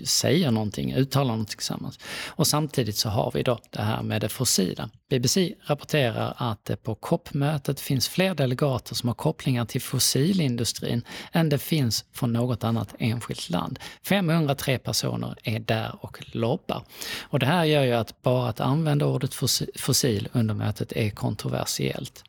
säger 0.04 0.50
någonting, 0.50 0.94
uttalar 0.94 1.30
någonting 1.30 1.56
tillsammans. 1.56 1.98
Och 2.26 2.46
samtidigt 2.46 2.96
så 2.96 3.08
har 3.08 3.30
vi 3.34 3.42
då 3.42 3.58
det 3.70 3.82
här 3.82 4.02
med 4.02 4.20
det 4.20 4.28
fossila. 4.28 4.90
BBC 5.10 5.54
rapporterar 5.66 6.34
att 6.36 6.64
det 6.64 6.76
på 6.76 6.94
COP-mötet 6.94 7.80
finns 7.80 8.08
fler 8.08 8.34
delegater 8.34 8.94
som 8.94 9.08
har 9.08 9.14
kopplingar 9.14 9.64
till 9.64 9.80
fossilindustrin 9.80 11.02
än 11.32 11.48
det 11.48 11.58
finns 11.58 12.04
från 12.12 12.32
något 12.32 12.64
annat 12.64 12.94
enskilt 12.98 13.50
land. 13.50 13.78
503 14.02 14.78
personer 14.78 15.36
är 15.42 15.58
där 15.58 15.94
och 16.00 16.24
lobbar. 16.32 16.82
Och 17.20 17.38
det 17.38 17.46
här 17.46 17.64
gör 17.64 17.82
ju 17.82 17.92
att 17.92 18.22
bara 18.22 18.48
att 18.48 18.60
använda 18.60 19.06
ordet 19.06 19.34
fossil 19.76 20.28
under 20.32 20.54
mötet 20.54 20.92
är 20.92 21.10
kontroversiellt. 21.10 22.24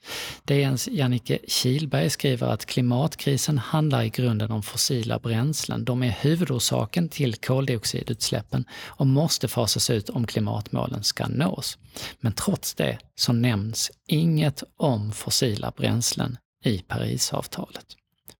DNs 0.46 0.88
Jannike 0.88 1.40
Kilberg 1.48 2.10
skriver 2.10 2.48
att 2.48 2.66
klimat 2.66 3.07
klimatkrisen 3.16 3.58
handlar 3.58 4.04
i 4.04 4.10
grunden 4.10 4.52
om 4.52 4.64
fossila 4.64 5.20
bränslen. 5.20 5.86
De 5.86 6.04
är 6.04 6.12
huvudorsaken 6.22 7.10
till 7.10 7.36
koldioxidutsläppen 7.36 8.66
och 8.98 9.08
måste 9.08 9.48
fasas 9.48 9.90
ut 9.90 10.10
om 10.10 10.28
klimatmålen 10.28 11.04
ska 11.04 11.28
nås. 11.28 11.78
Men 12.20 12.34
trots 12.34 12.76
det 12.76 13.00
så 13.16 13.34
nämns 13.34 13.92
inget 14.08 14.64
om 14.78 15.12
fossila 15.12 15.72
bränslen 15.78 16.38
i 16.64 16.80
Parisavtalet. 16.80 17.86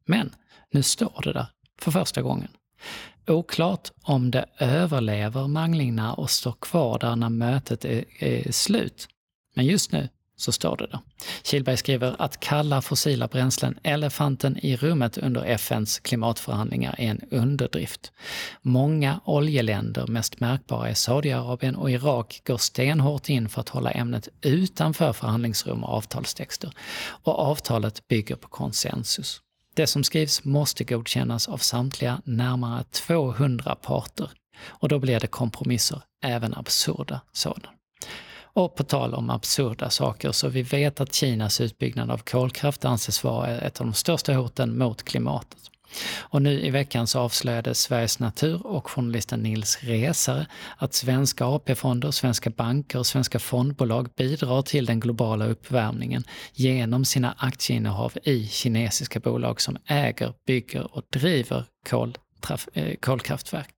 Men 0.06 0.36
nu 0.74 0.84
står 0.84 1.22
det 1.24 1.34
där 1.34 1.48
för 1.82 1.92
första 1.92 2.22
gången. 2.22 2.50
Oklart 3.28 3.92
om 4.04 4.32
det 4.32 4.46
överlever 4.60 5.48
manglingarna 5.48 6.14
och 6.14 6.30
står 6.30 6.56
kvar 6.62 7.00
där 7.00 7.16
när 7.16 7.30
mötet 7.30 7.86
är, 7.86 8.06
är 8.20 8.52
slut. 8.52 9.08
Men 9.56 9.66
just 9.66 9.92
nu 9.92 10.10
så 10.38 10.52
står 10.52 10.78
det 10.78 10.88
där. 10.88 11.00
Kilberg 11.44 11.78
skriver 11.78 12.16
att 12.20 12.40
kalla 12.40 12.82
fossila 12.82 13.28
bränslen 13.28 13.80
elefanten 13.84 14.58
i 14.58 14.76
rummet 14.76 15.18
under 15.18 15.46
FNs 15.46 16.00
klimatförhandlingar 16.00 16.96
är 16.98 17.10
en 17.10 17.22
underdrift. 17.32 18.12
Många 18.62 19.20
oljeländer, 19.26 20.08
mest 20.08 20.40
märkbara 20.40 20.90
är 20.90 20.94
Saudiarabien 20.94 21.76
och 21.76 21.92
Irak, 21.92 22.42
går 22.46 22.58
stenhårt 22.58 23.30
in 23.30 23.50
för 23.50 23.62
att 23.62 23.70
hålla 23.70 23.92
ämnet 23.92 24.30
utanför 24.42 25.14
förhandlingsrum 25.14 25.84
och 25.84 25.94
avtalstexter. 25.94 26.72
Och 27.24 27.40
avtalet 27.40 28.08
bygger 28.08 28.36
på 28.36 28.48
konsensus. 28.48 29.42
Det 29.76 29.88
som 29.88 30.04
skrivs 30.04 30.44
måste 30.44 30.84
godkännas 30.84 31.48
av 31.48 31.58
samtliga 31.58 32.22
närmare 32.26 32.84
200 32.84 33.76
parter. 33.76 34.32
Och 34.66 34.90
då 34.90 35.00
blir 35.00 35.20
det 35.20 35.28
kompromisser, 35.28 36.02
även 36.24 36.54
absurda 36.54 37.22
sådana. 37.34 37.70
Och 38.58 38.76
på 38.76 38.84
tal 38.84 39.14
om 39.14 39.30
absurda 39.30 39.90
saker, 39.90 40.32
så 40.32 40.48
vi 40.48 40.62
vet 40.62 41.02
att 41.02 41.14
Kinas 41.14 41.62
utbyggnad 41.62 42.12
av 42.12 42.18
kolkraft 42.18 42.86
anses 42.86 43.24
vara 43.24 43.58
ett 43.58 43.82
av 43.82 43.88
de 43.88 43.94
största 43.94 44.34
hoten 44.34 44.78
mot 44.78 45.04
klimatet. 45.04 45.60
Och 46.18 46.42
nu 46.42 46.62
i 46.62 46.70
veckan 46.70 47.08
så 47.08 47.20
avslöjade 47.20 47.76
Sveriges 47.76 48.20
Natur 48.20 48.68
och 48.68 48.90
journalisten 48.90 49.40
Nils 49.40 49.78
Resare 49.82 50.48
att 50.78 50.94
svenska 50.94 51.46
AP-fonder, 51.46 52.12
svenska 52.12 52.50
banker 52.50 53.00
och 53.00 53.08
svenska 53.08 53.40
fondbolag 53.40 54.10
bidrar 54.18 54.62
till 54.62 54.86
den 54.86 55.00
globala 55.00 55.46
uppvärmningen 55.46 56.24
genom 56.54 57.06
sina 57.06 57.36
aktieinnehav 57.38 58.14
i 58.24 58.48
kinesiska 58.48 59.20
bolag 59.20 59.62
som 59.62 59.78
äger, 59.86 60.34
bygger 60.48 60.96
och 60.96 61.04
driver 61.12 61.66
koltraf- 61.90 62.70
eh, 62.74 62.96
kolkraftverk. 62.96 63.77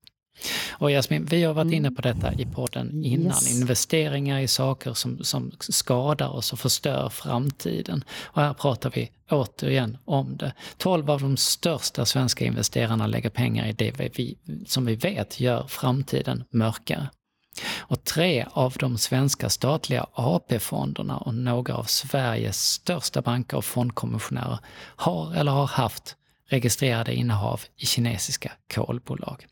Och 0.71 0.91
Jasmin, 0.91 1.25
vi 1.25 1.43
har 1.43 1.53
varit 1.53 1.65
mm. 1.65 1.73
inne 1.73 1.91
på 1.91 2.01
detta 2.01 2.33
i 2.33 2.45
podden 2.45 3.03
innan. 3.05 3.27
Yes. 3.27 3.61
Investeringar 3.61 4.39
i 4.39 4.47
saker 4.47 4.93
som, 4.93 5.23
som 5.23 5.51
skadar 5.59 6.29
oss 6.29 6.53
och 6.53 6.59
förstör 6.59 7.09
framtiden. 7.09 8.03
Och 8.23 8.41
här 8.41 8.53
pratar 8.53 8.91
vi 8.95 9.11
återigen 9.29 9.97
om 10.05 10.37
det. 10.37 10.53
12 10.77 11.09
av 11.11 11.21
de 11.21 11.37
största 11.37 12.05
svenska 12.05 12.45
investerarna 12.45 13.07
lägger 13.07 13.29
pengar 13.29 13.67
i 13.67 13.71
det 13.71 13.91
vi, 14.17 14.37
som 14.65 14.85
vi 14.85 14.95
vet 14.95 15.39
gör 15.39 15.67
framtiden 15.67 16.43
mörkare. 16.49 17.09
Och 17.77 18.03
tre 18.03 18.45
av 18.51 18.75
de 18.79 18.97
svenska 18.97 19.49
statliga 19.49 20.05
AP-fonderna 20.13 21.17
och 21.17 21.33
några 21.33 21.75
av 21.75 21.83
Sveriges 21.83 22.61
största 22.61 23.21
banker 23.21 23.57
och 23.57 23.65
fondkommissionärer 23.65 24.59
har 24.95 25.33
eller 25.33 25.51
har 25.51 25.67
haft 25.67 26.15
registrerade 26.49 27.13
innehav 27.13 27.61
i 27.77 27.85
kinesiska 27.85 28.51
kolbolag. 28.73 29.45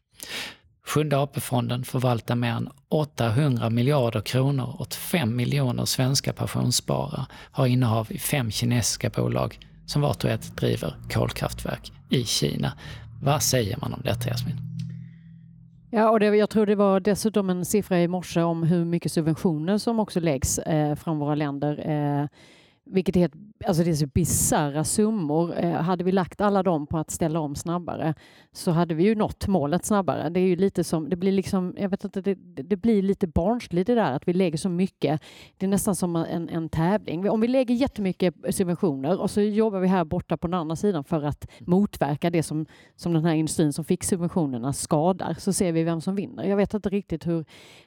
Sjunde 0.87 1.17
AP-fonden 1.17 1.83
förvaltar 1.83 2.35
mer 2.35 2.51
än 2.51 2.69
800 2.89 3.69
miljarder 3.69 4.21
kronor 4.21 4.75
åt 4.79 4.93
5 4.93 5.35
miljoner 5.35 5.85
svenska 5.85 6.33
pensionssparare, 6.33 7.25
har 7.51 7.67
innehav 7.67 8.07
i 8.11 8.17
fem 8.17 8.51
kinesiska 8.51 9.09
bolag 9.09 9.59
som 9.85 10.01
vart 10.01 10.23
och 10.23 10.29
ett 10.29 10.57
driver 10.57 10.95
kolkraftverk 11.09 11.91
i 12.09 12.23
Kina. 12.23 12.73
Vad 13.23 13.43
säger 13.43 13.77
man 13.81 13.93
om 13.93 14.01
detta, 14.03 14.29
Jasmin? 14.29 14.55
Ja, 15.91 16.09
och 16.09 16.19
det, 16.19 16.25
jag 16.25 16.49
tror 16.49 16.65
det 16.65 16.75
var 16.75 16.99
dessutom 16.99 17.49
en 17.49 17.65
siffra 17.65 18.01
i 18.01 18.07
morse 18.07 18.41
om 18.41 18.63
hur 18.63 18.85
mycket 18.85 19.11
subventioner 19.11 19.77
som 19.77 19.99
också 19.99 20.19
läggs 20.19 20.59
eh, 20.59 20.95
från 20.95 21.19
våra 21.19 21.35
länder. 21.35 21.89
Eh, 21.89 22.27
vilket 22.89 23.15
är 23.15 23.31
alltså 23.65 23.83
det 23.83 23.89
är 23.89 23.95
så 23.95 24.07
bisarra 24.07 24.83
summor. 24.83 25.53
Eh, 25.57 25.71
hade 25.71 26.03
vi 26.03 26.11
lagt 26.11 26.41
alla 26.41 26.63
dem 26.63 26.87
på 26.87 26.97
att 26.97 27.11
ställa 27.11 27.39
om 27.39 27.55
snabbare 27.55 28.13
så 28.51 28.71
hade 28.71 28.95
vi 28.95 29.03
ju 29.03 29.15
nått 29.15 29.47
målet 29.47 29.85
snabbare. 29.85 30.29
Det 30.29 30.39
är 30.39 30.47
ju 30.47 30.55
lite 30.55 30.83
som, 30.83 31.09
det 31.09 31.15
blir 31.15 31.31
liksom, 31.31 31.75
jag 31.77 31.89
vet 31.89 32.03
inte, 32.03 32.21
det, 32.21 32.35
det 32.63 32.75
blir 32.75 33.01
lite 33.01 33.27
barnsligt 33.27 33.87
det 33.87 33.95
där 33.95 34.11
att 34.11 34.27
vi 34.27 34.33
lägger 34.33 34.57
så 34.57 34.69
mycket. 34.69 35.21
Det 35.57 35.65
är 35.65 35.69
nästan 35.69 35.95
som 35.95 36.15
en, 36.15 36.49
en 36.49 36.69
tävling. 36.69 37.29
Om 37.29 37.41
vi 37.41 37.47
lägger 37.47 37.75
jättemycket 37.75 38.35
subventioner 38.49 39.21
och 39.21 39.31
så 39.31 39.41
jobbar 39.41 39.79
vi 39.79 39.87
här 39.87 40.05
borta 40.05 40.37
på 40.37 40.47
den 40.47 40.53
andra 40.53 40.75
sidan 40.75 41.03
för 41.03 41.23
att 41.23 41.47
motverka 41.59 42.29
det 42.29 42.43
som, 42.43 42.65
som 42.95 43.13
den 43.13 43.25
här 43.25 43.33
industrin 43.33 43.73
som 43.73 43.85
fick 43.85 44.03
subventionerna 44.03 44.73
skadar 44.73 45.33
så 45.39 45.53
ser 45.53 45.71
vi 45.71 45.83
vem 45.83 46.01
som 46.01 46.15
vinner. 46.15 46.43
Jag 46.43 46.57
vet 46.57 46.73
inte 46.73 46.89
riktigt 46.89 47.27
hur 47.27 47.45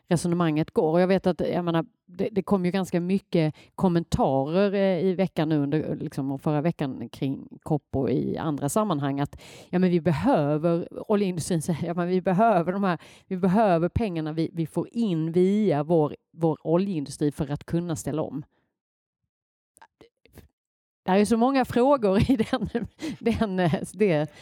resonemanget 0.09 0.71
går 0.71 1.01
jag 1.01 1.09
vet 1.09 1.27
att 1.27 1.41
jag 1.41 1.65
menar, 1.65 1.85
det, 2.17 2.29
det 2.33 2.43
kom 2.43 2.65
ju 2.65 2.71
ganska 2.71 3.01
mycket 3.01 3.55
kommentarer 3.75 4.75
eh, 4.75 5.05
i 5.05 5.15
veckan 5.15 5.49
nu 5.49 5.59
under 5.59 5.97
liksom, 5.97 6.31
och 6.31 6.41
förra 6.41 6.61
veckan 6.61 7.09
kring 7.09 7.49
och 7.93 8.11
i 8.11 8.37
andra 8.37 8.69
sammanhang 8.69 9.21
att 9.21 9.41
ja, 9.71 9.79
men 9.79 9.91
vi 9.91 10.01
behöver 10.01 10.89
oljeindustrin 11.11 11.63
säger 11.63 11.87
ja, 11.87 11.95
men 11.95 12.09
vi 12.09 12.21
behöver 12.21 12.73
de 12.73 12.85
här. 12.85 12.99
Vi 13.27 13.37
behöver 13.37 13.89
pengarna 13.89 14.33
vi, 14.33 14.51
vi 14.53 14.67
får 14.67 14.89
in 14.93 15.33
via 15.33 15.83
vår, 15.83 16.17
vår 16.33 16.67
oljeindustri 16.67 17.33
för 17.33 17.51
att 17.51 17.65
kunna 17.65 17.97
ställa 17.97 18.23
om. 18.23 18.45
Det 21.03 21.11
är 21.11 21.25
så 21.25 21.37
många 21.37 21.65
frågor 21.65 22.31
i 22.31 22.37
den, 22.51 22.69
den, 22.73 22.87
det 23.21 23.31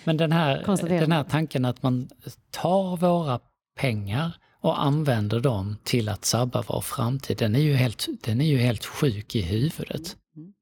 Men 0.05 0.17
den 0.17 0.33
här, 0.33 0.89
den 0.99 1.13
här 1.13 1.25
tanken 1.25 1.65
att 1.65 1.83
man 1.83 2.09
tar 2.51 2.97
våra 2.97 3.41
pengar 3.77 4.37
och 4.61 4.83
använder 4.83 5.41
dem 5.41 5.77
till 5.83 6.09
att 6.09 6.25
sabba 6.25 6.65
vår 6.69 6.81
framtid, 6.81 7.37
den 7.39 7.55
är 7.55 7.61
ju 7.61 7.75
helt, 7.75 8.07
den 8.21 8.41
är 8.41 8.45
ju 8.45 8.57
helt 8.57 8.85
sjuk 8.85 9.37
i 9.37 9.43
huvudet. 9.43 10.17
Mm. 10.37 10.53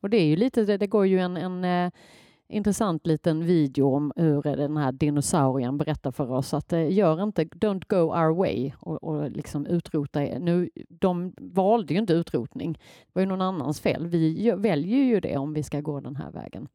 Och 0.00 0.10
det 0.10 0.16
är 0.16 0.26
ju 0.26 0.36
lite, 0.36 0.76
det, 0.76 0.86
går 0.86 1.06
ju 1.06 1.18
en, 1.18 1.36
en 1.36 1.64
eh, 1.64 1.92
intressant 2.48 3.06
liten 3.06 3.44
video 3.44 3.94
om 3.94 4.12
hur 4.16 4.42
den 4.42 4.76
här 4.76 4.92
dinosaurien 4.92 5.78
berättar 5.78 6.10
för 6.10 6.30
oss 6.30 6.54
att 6.54 6.72
eh, 6.72 6.92
gör 6.92 7.22
inte, 7.22 7.44
don't 7.44 7.84
go 7.88 7.96
our 7.96 8.34
way 8.34 8.72
och, 8.80 9.04
och 9.04 9.30
liksom 9.30 9.66
utrota 9.66 10.22
er 10.24 10.38
nu, 10.38 10.70
De 10.88 11.34
valde 11.36 11.94
ju 11.94 12.00
inte 12.00 12.12
utrotning, 12.12 12.72
det 12.72 13.10
var 13.12 13.22
ju 13.22 13.26
någon 13.26 13.42
annans 13.42 13.80
fel. 13.80 14.06
Vi 14.06 14.52
väljer 14.56 15.04
ju 15.04 15.20
det 15.20 15.36
om 15.36 15.54
vi 15.54 15.62
ska 15.62 15.80
gå 15.80 16.00
den 16.00 16.16
här 16.16 16.30
vägen. 16.30 16.68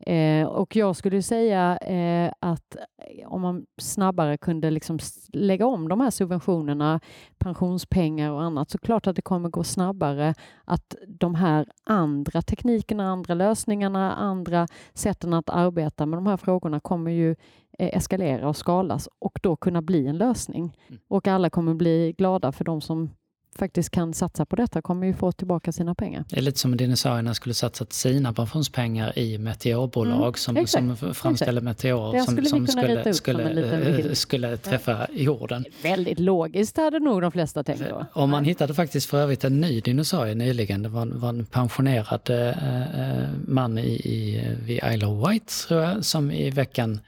Eh, 0.00 0.46
och 0.46 0.76
jag 0.76 0.96
skulle 0.96 1.22
säga 1.22 1.76
eh, 1.76 2.32
att 2.40 2.76
eh, 2.76 3.32
om 3.32 3.40
man 3.40 3.66
snabbare 3.78 4.36
kunde 4.36 4.70
liksom 4.70 4.98
lägga 5.32 5.66
om 5.66 5.88
de 5.88 6.00
här 6.00 6.10
subventionerna, 6.10 7.00
pensionspengar 7.38 8.30
och 8.30 8.42
annat, 8.42 8.70
så 8.70 8.78
klart 8.78 9.06
att 9.06 9.16
det 9.16 9.22
kommer 9.22 9.48
gå 9.48 9.64
snabbare 9.64 10.34
att 10.64 10.94
de 11.06 11.34
här 11.34 11.66
andra 11.84 12.42
teknikerna, 12.42 13.08
andra 13.08 13.34
lösningarna, 13.34 14.14
andra 14.14 14.66
sätten 15.08 15.34
att 15.34 15.50
arbeta 15.50 16.06
med 16.06 16.16
de 16.16 16.26
här 16.26 16.36
frågorna 16.36 16.80
kommer 16.80 17.10
ju 17.10 17.30
eh, 17.78 17.96
eskalera 17.96 18.48
och 18.48 18.56
skalas 18.56 19.08
och 19.18 19.38
då 19.42 19.56
kunna 19.56 19.82
bli 19.82 20.06
en 20.06 20.18
lösning. 20.18 20.76
Mm. 20.88 21.00
Och 21.08 21.28
alla 21.28 21.50
kommer 21.50 21.74
bli 21.74 22.14
glada 22.18 22.52
för 22.52 22.64
de 22.64 22.80
som 22.80 23.10
faktiskt 23.58 23.90
kan 23.90 24.14
satsa 24.14 24.46
på 24.46 24.56
detta 24.56 24.82
kommer 24.82 25.06
ju 25.06 25.14
få 25.14 25.32
tillbaka 25.32 25.72
sina 25.72 25.94
pengar. 25.94 26.24
Det 26.28 26.36
är 26.36 26.42
lite 26.42 26.58
som 26.58 26.70
om 26.70 26.76
dinosaurierna 26.76 27.34
skulle 27.34 27.54
satsat 27.54 27.92
sina 27.92 28.32
pensionspengar 28.32 29.18
i 29.18 29.38
meteorbolag 29.38 30.36
mm, 30.48 30.66
som, 30.66 30.96
som 30.96 31.14
framställer 31.14 31.60
meteorer 31.60 32.20
som, 32.20 32.44
som 32.44 32.66
skulle, 32.66 33.14
skulle, 33.14 34.14
skulle 34.14 34.56
träffa 34.56 35.06
jorden. 35.12 35.64
Väldigt 35.82 36.18
logiskt 36.18 36.76
hade 36.76 36.98
nog 36.98 37.22
de 37.22 37.32
flesta 37.32 37.64
tänkt 37.64 37.84
då. 37.90 38.06
Och 38.12 38.28
man 38.28 38.44
hittade 38.44 38.74
faktiskt 38.74 39.10
för 39.10 39.18
övrigt 39.18 39.44
en 39.44 39.60
ny 39.60 39.80
dinosaurie 39.80 40.34
nyligen. 40.34 40.82
Det 40.82 40.88
var, 40.88 41.06
var 41.06 41.28
en 41.28 41.46
pensionerad 41.46 42.30
äh, 42.30 43.28
man 43.46 43.78
i, 43.78 43.90
i, 43.90 44.44
vid 44.64 44.80
Isle 44.92 45.06
of 45.06 45.28
Wight 45.28 45.64
tror 45.68 45.82
jag, 45.82 46.04
som 46.04 46.30
i 46.30 46.50
veckan 46.50 47.00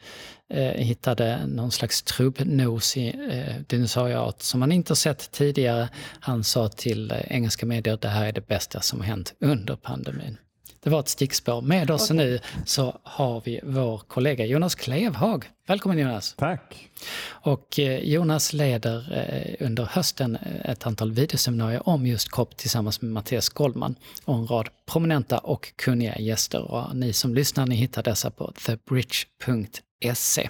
eh, 0.50 0.72
hittade 0.72 1.46
någon 1.46 1.70
slags 1.70 2.02
trubbnosig 2.02 3.18
eh, 3.30 3.54
dinosaurieart 3.66 4.42
som 4.42 4.60
man 4.60 4.72
inte 4.72 4.96
sett 4.96 5.30
tidigare. 5.30 5.88
Han 6.20 6.44
sa 6.44 6.68
till 6.68 7.10
eh, 7.10 7.16
engelska 7.28 7.66
medier 7.66 7.94
att 7.94 8.00
det 8.00 8.08
här 8.08 8.26
är 8.26 8.32
det 8.32 8.46
bästa 8.46 8.80
som 8.80 9.00
hänt 9.00 9.34
under 9.40 9.76
pandemin. 9.76 10.36
Det 10.82 10.90
var 10.90 11.00
ett 11.00 11.08
stickspår. 11.08 11.60
Med 11.62 11.90
oss 11.90 12.10
okay. 12.10 12.16
nu 12.16 12.40
så 12.66 13.00
har 13.02 13.42
vi 13.44 13.60
vår 13.62 13.98
kollega 13.98 14.46
Jonas 14.46 14.74
Klevhag. 14.74 15.44
Välkommen 15.66 15.98
Jonas! 15.98 16.34
Tack! 16.38 16.88
Och 17.28 17.78
eh, 17.78 17.98
Jonas 17.98 18.52
leder 18.52 19.18
eh, 19.18 19.66
under 19.66 19.84
hösten 19.84 20.36
eh, 20.36 20.70
ett 20.70 20.86
antal 20.86 21.12
videoseminarier 21.12 21.88
om 21.88 22.06
just 22.06 22.28
COP 22.28 22.56
tillsammans 22.56 23.00
med 23.00 23.10
Mattias 23.10 23.48
Goldman 23.48 23.94
och 24.24 24.34
en 24.34 24.46
rad 24.46 24.68
prominenta 24.86 25.38
och 25.38 25.72
kunniga 25.76 26.18
gäster. 26.18 26.62
Och 26.62 26.96
ni 26.96 27.12
som 27.12 27.34
lyssnar, 27.34 27.66
ni 27.66 27.74
hittar 27.74 28.02
dessa 28.02 28.30
på 28.30 28.52
thebridge.se 28.52 30.14
se. 30.14 30.48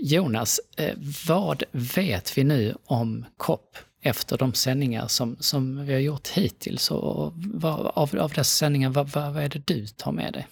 Jonas, 0.00 0.60
vad 1.28 1.62
vet 1.72 2.38
vi 2.38 2.44
nu 2.44 2.74
om 2.84 3.24
COP 3.36 3.76
efter 4.00 4.38
de 4.38 4.52
sändningar 4.54 5.06
som, 5.06 5.36
som 5.40 5.86
vi 5.86 5.92
har 5.92 6.00
gjort 6.00 6.28
hittills? 6.28 6.90
Och 6.90 7.32
vad, 7.36 7.86
av, 7.86 8.16
av 8.18 8.30
dessa 8.30 8.44
sändningar, 8.44 8.90
vad, 8.90 9.08
vad, 9.08 9.34
vad 9.34 9.42
är 9.42 9.48
det 9.48 9.66
du 9.66 9.86
tar 9.86 10.12
med 10.12 10.32
dig? 10.32 10.46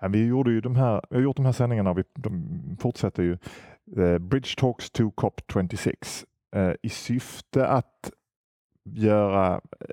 Ja, 0.00 0.08
vi, 0.08 0.26
gjorde 0.26 0.50
ju 0.50 0.60
de 0.60 0.76
här, 0.76 1.02
vi 1.10 1.16
har 1.16 1.22
gjort 1.22 1.36
de 1.36 1.44
här 1.44 1.52
sändningarna, 1.52 1.94
vi, 1.94 2.02
de 2.14 2.76
fortsätter 2.80 3.22
ju. 3.22 3.38
Uh, 3.98 4.18
Bridge 4.18 4.54
Talks 4.56 4.90
to 4.90 5.02
COP26 5.02 6.24
uh, 6.56 6.62
eh, 6.62 6.74
i 6.82 6.88
syfte 6.88 7.66
att 7.66 8.10
göra 8.84 9.54
eh, 9.54 9.86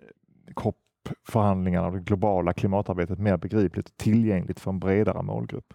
COP-förhandlingarna 0.53 1.87
och 1.87 1.93
det 1.93 1.99
globala 1.99 2.53
klimatarbetet 2.53 3.19
mer 3.19 3.37
begripligt 3.37 3.89
och 3.89 3.97
tillgängligt 3.97 4.59
för 4.59 4.71
en 4.71 4.79
bredare 4.79 5.23
målgrupp. 5.23 5.73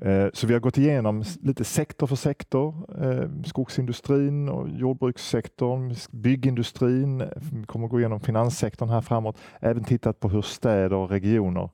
Eh, 0.00 0.28
så 0.32 0.46
vi 0.46 0.52
har 0.52 0.60
gått 0.60 0.78
igenom 0.78 1.24
lite 1.42 1.64
sektor 1.64 2.06
för 2.06 2.16
sektor. 2.16 2.74
Eh, 3.02 3.30
skogsindustrin 3.44 4.48
och 4.48 4.68
jordbrukssektorn, 4.68 5.94
byggindustrin. 6.10 7.20
Eh, 7.20 7.28
vi 7.52 7.64
kommer 7.66 7.88
gå 7.88 8.00
igenom 8.00 8.20
finanssektorn 8.20 8.88
här 8.88 9.00
framåt. 9.00 9.38
Även 9.60 9.84
tittat 9.84 10.20
på 10.20 10.28
hur 10.28 10.42
städer 10.42 10.96
och 10.96 11.10
regioner 11.10 11.70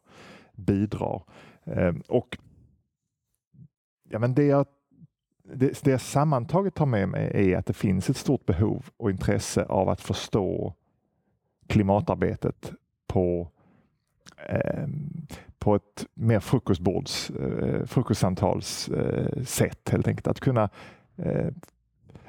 bidrar. 0.52 1.22
Ehm, 1.64 2.02
och 2.08 2.38
ja, 4.08 4.18
men 4.18 4.34
det 4.34 4.44
jag 4.44 4.66
det, 5.54 5.84
det 5.84 5.90
jag 5.90 6.00
sammantaget 6.00 6.74
tar 6.74 6.86
med 6.86 7.08
mig 7.08 7.52
är 7.52 7.56
att 7.56 7.66
det 7.66 7.72
finns 7.72 8.10
ett 8.10 8.16
stort 8.16 8.46
behov 8.46 8.88
och 8.96 9.10
intresse 9.10 9.64
av 9.64 9.88
att 9.88 10.00
förstå 10.00 10.74
klimatarbetet 11.66 12.72
på 13.06 13.48
ehm, 14.48 15.26
på 15.60 15.74
ett 15.74 16.06
mer 16.14 16.40
frukostbords, 16.40 17.30
eh, 17.30 17.86
frukostsamtals 17.86 18.88
eh, 18.88 19.42
sätt 19.44 19.88
helt 19.90 20.08
enkelt. 20.08 20.26
Att 20.26 20.40
kunna 20.40 20.68
eh, 21.16 21.48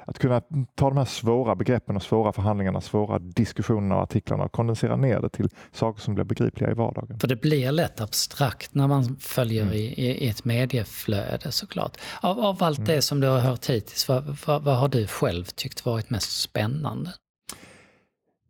att 0.04 0.18
kunna 0.18 0.42
ta 0.74 0.88
de 0.88 0.96
här 0.96 1.04
svåra 1.04 1.54
begreppen 1.54 1.96
och 1.96 2.02
svåra 2.02 2.32
förhandlingarna, 2.32 2.80
svåra 2.80 3.18
diskussionerna 3.18 3.96
och 3.96 4.02
artiklarna 4.02 4.44
och 4.44 4.52
kondensera 4.52 4.96
ner 4.96 5.20
det 5.20 5.28
till 5.28 5.48
saker 5.72 6.00
som 6.00 6.14
blir 6.14 6.24
begripliga 6.24 6.70
i 6.70 6.74
vardagen. 6.74 7.18
För 7.18 7.28
det 7.28 7.36
blir 7.36 7.72
lätt 7.72 8.00
abstrakt 8.00 8.74
när 8.74 8.86
man 8.86 9.16
följer 9.16 9.62
mm. 9.62 9.74
i, 9.74 9.78
i, 9.78 10.28
ett 10.28 10.44
medieflöde 10.44 11.52
såklart. 11.52 11.96
Av, 12.20 12.40
av 12.40 12.62
allt 12.62 12.78
mm. 12.78 12.88
det 12.88 13.02
som 13.02 13.20
du 13.20 13.26
har 13.26 13.38
hört 13.38 13.70
hittills, 13.70 14.08
vad, 14.08 14.36
vad, 14.46 14.62
vad 14.62 14.76
har 14.76 14.88
du 14.88 15.06
själv 15.06 15.44
tyckt 15.44 15.86
varit 15.86 16.10
mest 16.10 16.40
spännande? 16.40 17.10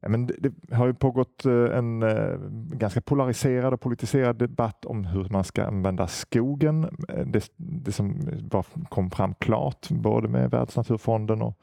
Men 0.09 0.27
det, 0.27 0.35
det, 0.39 0.75
har 0.75 0.87
ju 0.87 0.95
pågått 0.95 1.47
eh, 1.47 1.79
en 1.79 2.03
eh, 2.03 2.39
ganska 2.73 3.01
polariserad 3.01 3.75
och 3.75 3.81
politiserad 3.81 4.37
debatt 4.37 4.85
om 4.85 5.05
hur 5.05 5.29
man 5.31 5.45
ska 5.45 5.65
använda 5.65 6.07
skogen. 6.07 6.85
Eh, 7.09 7.27
det, 7.27 7.51
det 7.57 7.93
som 7.93 8.21
var, 8.51 8.67
kom 8.89 9.11
fram 9.11 9.35
klart 9.35 9.89
både 9.89 10.29
med 10.29 10.51
Världsnaturfonden 10.51 11.43
och, 11.43 11.61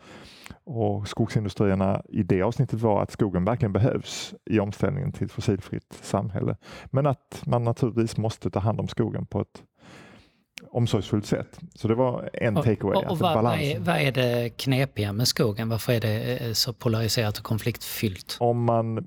och 0.63 1.08
skogsindustrierna 1.08 2.01
i 2.10 2.24
det 2.24 2.41
avsnittet 2.41 2.81
var 2.81 3.03
att 3.03 3.12
skogen 3.12 3.46
verkligen 3.46 3.74
behövs 3.74 4.34
i 4.46 4.60
omställningen 4.60 5.12
till 5.12 5.25
ett 5.25 5.31
fossilfritt 5.31 5.93
samhälle. 6.01 6.58
Men 6.86 7.08
att 7.08 7.43
man 7.46 7.63
naturligtvis 7.63 8.17
måste 8.17 8.50
ta 8.50 8.60
hand 8.60 8.79
om 8.79 8.88
skogen 8.88 9.25
på 9.25 9.41
ett 9.41 9.63
omsorgsfullt 10.72 11.25
sätt. 11.25 11.60
Så 11.75 11.88
det 11.88 11.96
var 11.96 12.30
en 12.34 12.56
takeaway. 12.56 12.96
Och, 12.96 13.04
och, 13.04 13.12
och 13.12 13.18
vad, 13.18 13.44
vad, 13.44 13.60
är, 13.60 13.80
vad 13.80 13.96
är 13.96 14.12
det 14.12 14.50
knepiga 14.50 15.13
med 15.13 15.28
skogen? 15.28 15.70
Varför 15.70 15.94
är 15.94 16.01
det 16.01 16.38
eh, 16.38 16.54
så 16.54 16.74
polariserat 16.74 17.38
och 17.38 17.44
konfliktfyllt? 17.44 18.38
Om 18.39 18.63
man, 18.63 18.98
eh, 18.98 19.04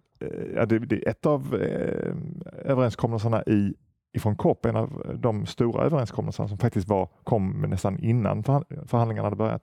ja, 0.54 0.66
det, 0.66 0.78
det, 0.78 0.96
ett 0.96 1.26
av 1.26 1.54
eh, 1.54 2.14
överenskommelserna 2.70 3.42
i 3.42 3.74
ifrån 4.14 4.36
COP, 4.36 4.66
en 4.66 4.76
av 4.76 5.16
de 5.20 5.46
stora 5.46 5.84
överenskommelserna 5.84 6.48
som 6.48 6.58
faktiskt 6.58 6.88
var, 6.88 7.08
kom 7.24 7.64
nästan 7.68 7.98
innan 7.98 8.42
förhandlingarna 8.86 9.26
hade 9.26 9.36
börjat, 9.36 9.62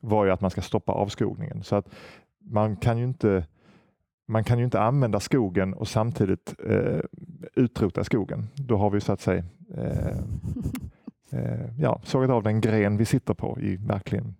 var 0.00 0.24
ju 0.24 0.30
att 0.30 0.40
man 0.40 0.50
ska 0.50 0.62
stoppa 0.62 0.92
avskogningen. 0.92 1.62
Så 1.62 1.76
att 1.76 1.88
man 2.40 2.76
kan 2.76 2.98
ju 2.98 3.04
inte 3.04 3.44
man 4.28 4.44
kan 4.44 4.58
ju 4.58 4.64
inte 4.64 4.80
använda 4.80 5.20
skogen 5.20 5.74
och 5.74 5.88
samtidigt 5.88 6.54
eh, 6.68 7.00
utrota 7.54 8.04
skogen. 8.04 8.48
Då 8.54 8.76
har 8.76 8.90
vi 8.90 9.00
så 9.00 9.12
att 9.12 9.20
säga 9.20 9.44
eh, 9.76 10.16
eh, 11.30 11.40
ja, 11.78 12.00
sågat 12.04 12.30
av 12.30 12.42
den 12.42 12.60
gren 12.60 12.96
vi 12.96 13.04
sitter 13.04 13.34
på 13.34 13.60
i 13.60 13.76
verkligen 13.76 14.36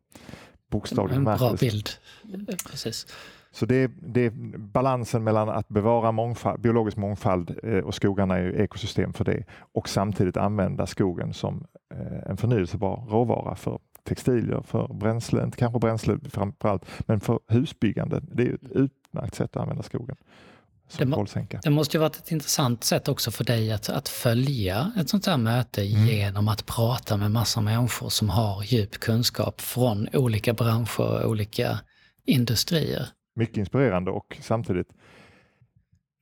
bokstavlig 0.71 1.17
bemärkelse. 1.19 1.45
En 1.45 1.83
bra 2.31 2.39
bild. 2.47 2.59
Precis. 2.71 3.07
Så 3.51 3.67
det, 3.67 3.91
det 4.01 4.21
är 4.21 4.59
balansen 4.59 5.25
mellan 5.25 5.49
att 5.49 5.69
bevara 5.69 6.13
mångfald, 6.13 6.61
biologisk 6.61 6.97
mångfald 6.97 7.59
eh, 7.63 7.79
och 7.79 7.95
skogarna 7.95 8.39
är 8.39 8.61
ekosystem 8.61 9.13
för 9.13 9.25
det 9.25 9.45
och 9.73 9.89
samtidigt 9.89 10.37
använda 10.37 10.87
skogen 10.87 11.33
som 11.35 11.67
eh, 11.95 12.31
en 12.31 12.37
förnyelsebar 12.37 12.97
råvara 13.09 13.55
för 13.55 13.79
textilier, 14.05 14.63
för 14.63 14.89
bränsle, 14.89 15.45
inte 15.45 15.57
kanske 15.57 15.79
bränsle 15.79 16.19
framförallt, 16.31 16.87
men 17.07 17.21
för 17.21 17.41
husbyggande. 17.49 18.21
Det 18.33 18.43
är 18.43 18.55
ett 18.55 18.71
utmärkt 18.71 19.35
sätt 19.35 19.57
att 19.57 19.63
använda 19.63 19.83
skogen 19.83 20.17
det, 20.99 21.07
må, 21.07 21.27
det, 21.63 21.71
måste 21.71 21.97
ju 21.97 22.01
varit 22.01 22.17
ett 22.17 22.33
intressant 22.33 22.85
sätt 22.85 23.09
också 23.09 23.31
för 23.31 23.45
dig 23.45 23.73
att, 23.73 23.89
att 23.89 24.09
följa 24.09 24.93
ett 24.97 25.09
sånt 25.09 25.27
här 25.27 25.37
möte 25.37 25.83
mm. 25.83 26.07
genom 26.07 26.49
att 26.49 26.67
prata 26.67 27.17
med 27.17 27.31
massa 27.31 27.61
människor 27.61 28.09
som 28.09 28.29
har 28.29 28.63
djup 28.63 29.01
kunskap 29.01 29.61
från 29.61 30.09
olika 30.13 30.53
branscher 30.53 31.01
och 31.01 31.31
olika 31.31 31.81
industrier. 32.25 33.09
Mycket 33.35 33.57
inspirerande 33.57 34.11
och 34.11 34.39
samtidigt 34.41 34.89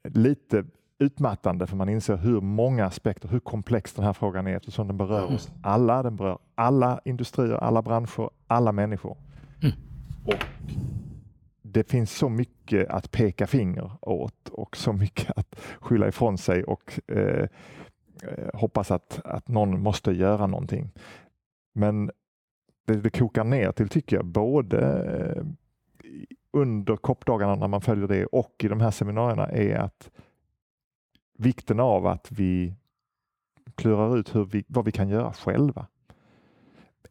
lite 0.08 0.64
utmattande 0.98 1.66
för 1.66 1.76
man 1.76 1.88
inser 1.88 2.16
hur 2.16 2.40
många 2.40 2.86
aspekter, 2.86 3.28
hur 3.28 3.40
komplex 3.40 3.92
den 3.92 4.04
här 4.04 4.12
frågan 4.12 4.46
är 4.46 4.56
eftersom 4.56 4.86
den 4.86 4.96
berör 4.96 5.22
mm. 5.22 5.34
oss 5.34 5.50
alla. 5.62 6.02
Den 6.02 6.16
berör 6.16 6.38
alla 6.54 7.00
industrier, 7.04 7.54
alla 7.54 7.82
branscher, 7.82 8.30
alla 8.46 8.72
människor. 8.72 9.16
Mm. 9.62 9.74
Och 10.24 10.44
det 11.74 11.90
finns 11.90 12.12
så 12.12 12.28
mycket 12.28 12.88
att 12.88 13.10
peka 13.10 13.46
finger 13.46 13.90
åt 14.00 14.48
och 14.48 14.76
så 14.76 14.92
mycket 14.92 15.38
att 15.38 15.60
skylla 15.80 16.08
ifrån 16.08 16.38
sig 16.38 16.64
och 16.64 17.00
eh, 17.06 17.48
eh 18.22 18.50
hoppas 18.54 18.90
att, 18.90 19.20
att 19.24 19.48
någon 19.48 19.80
måste 19.80 20.12
göra 20.12 20.46
någonting. 20.46 20.90
Men 21.72 22.10
det, 22.86 22.94
det 22.94 23.10
kokar 23.10 23.44
ner 23.44 23.72
till, 23.72 23.88
tycker 23.88 24.16
jag, 24.16 24.26
både 24.26 24.80
eh, 25.14 25.44
under 26.52 26.96
koppdagarna 26.96 27.54
när 27.54 27.68
man 27.68 27.80
följer 27.80 28.08
det 28.08 28.26
och 28.26 28.54
i 28.64 28.68
de 28.68 28.80
här 28.80 28.90
seminarierna 28.90 29.46
är 29.46 29.76
att 29.76 30.10
vikten 31.38 31.80
av 31.80 32.06
att 32.06 32.32
vi 32.32 32.74
klurar 33.74 34.18
ut 34.18 34.34
hur 34.34 34.44
vi, 34.44 34.64
vad 34.68 34.84
vi 34.84 34.92
kan 34.92 35.08
göra 35.08 35.32
själva 35.32 35.86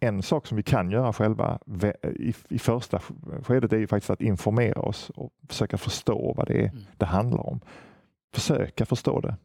en 0.03 0.23
sak 0.23 0.47
som 0.47 0.57
vi 0.57 0.63
kan 0.63 0.91
göra 0.91 1.13
själva 1.13 1.59
i, 2.03 2.33
i 2.49 2.59
första 2.59 2.99
skedet 3.43 3.73
är 3.73 3.77
ju 3.77 3.87
faktiskt 3.87 4.09
att 4.09 4.21
informera 4.21 4.81
oss 4.81 5.09
och 5.09 5.31
försöka 5.49 5.77
förstå 5.77 6.33
vad 6.37 6.47
det 6.47 6.53
är 6.53 6.69
mm. 6.69 6.83
det 6.97 7.05
handlar 7.05 7.47
om. 7.47 7.59
Försöka 8.33 8.85
förstå 8.85 9.19
det 9.19 9.35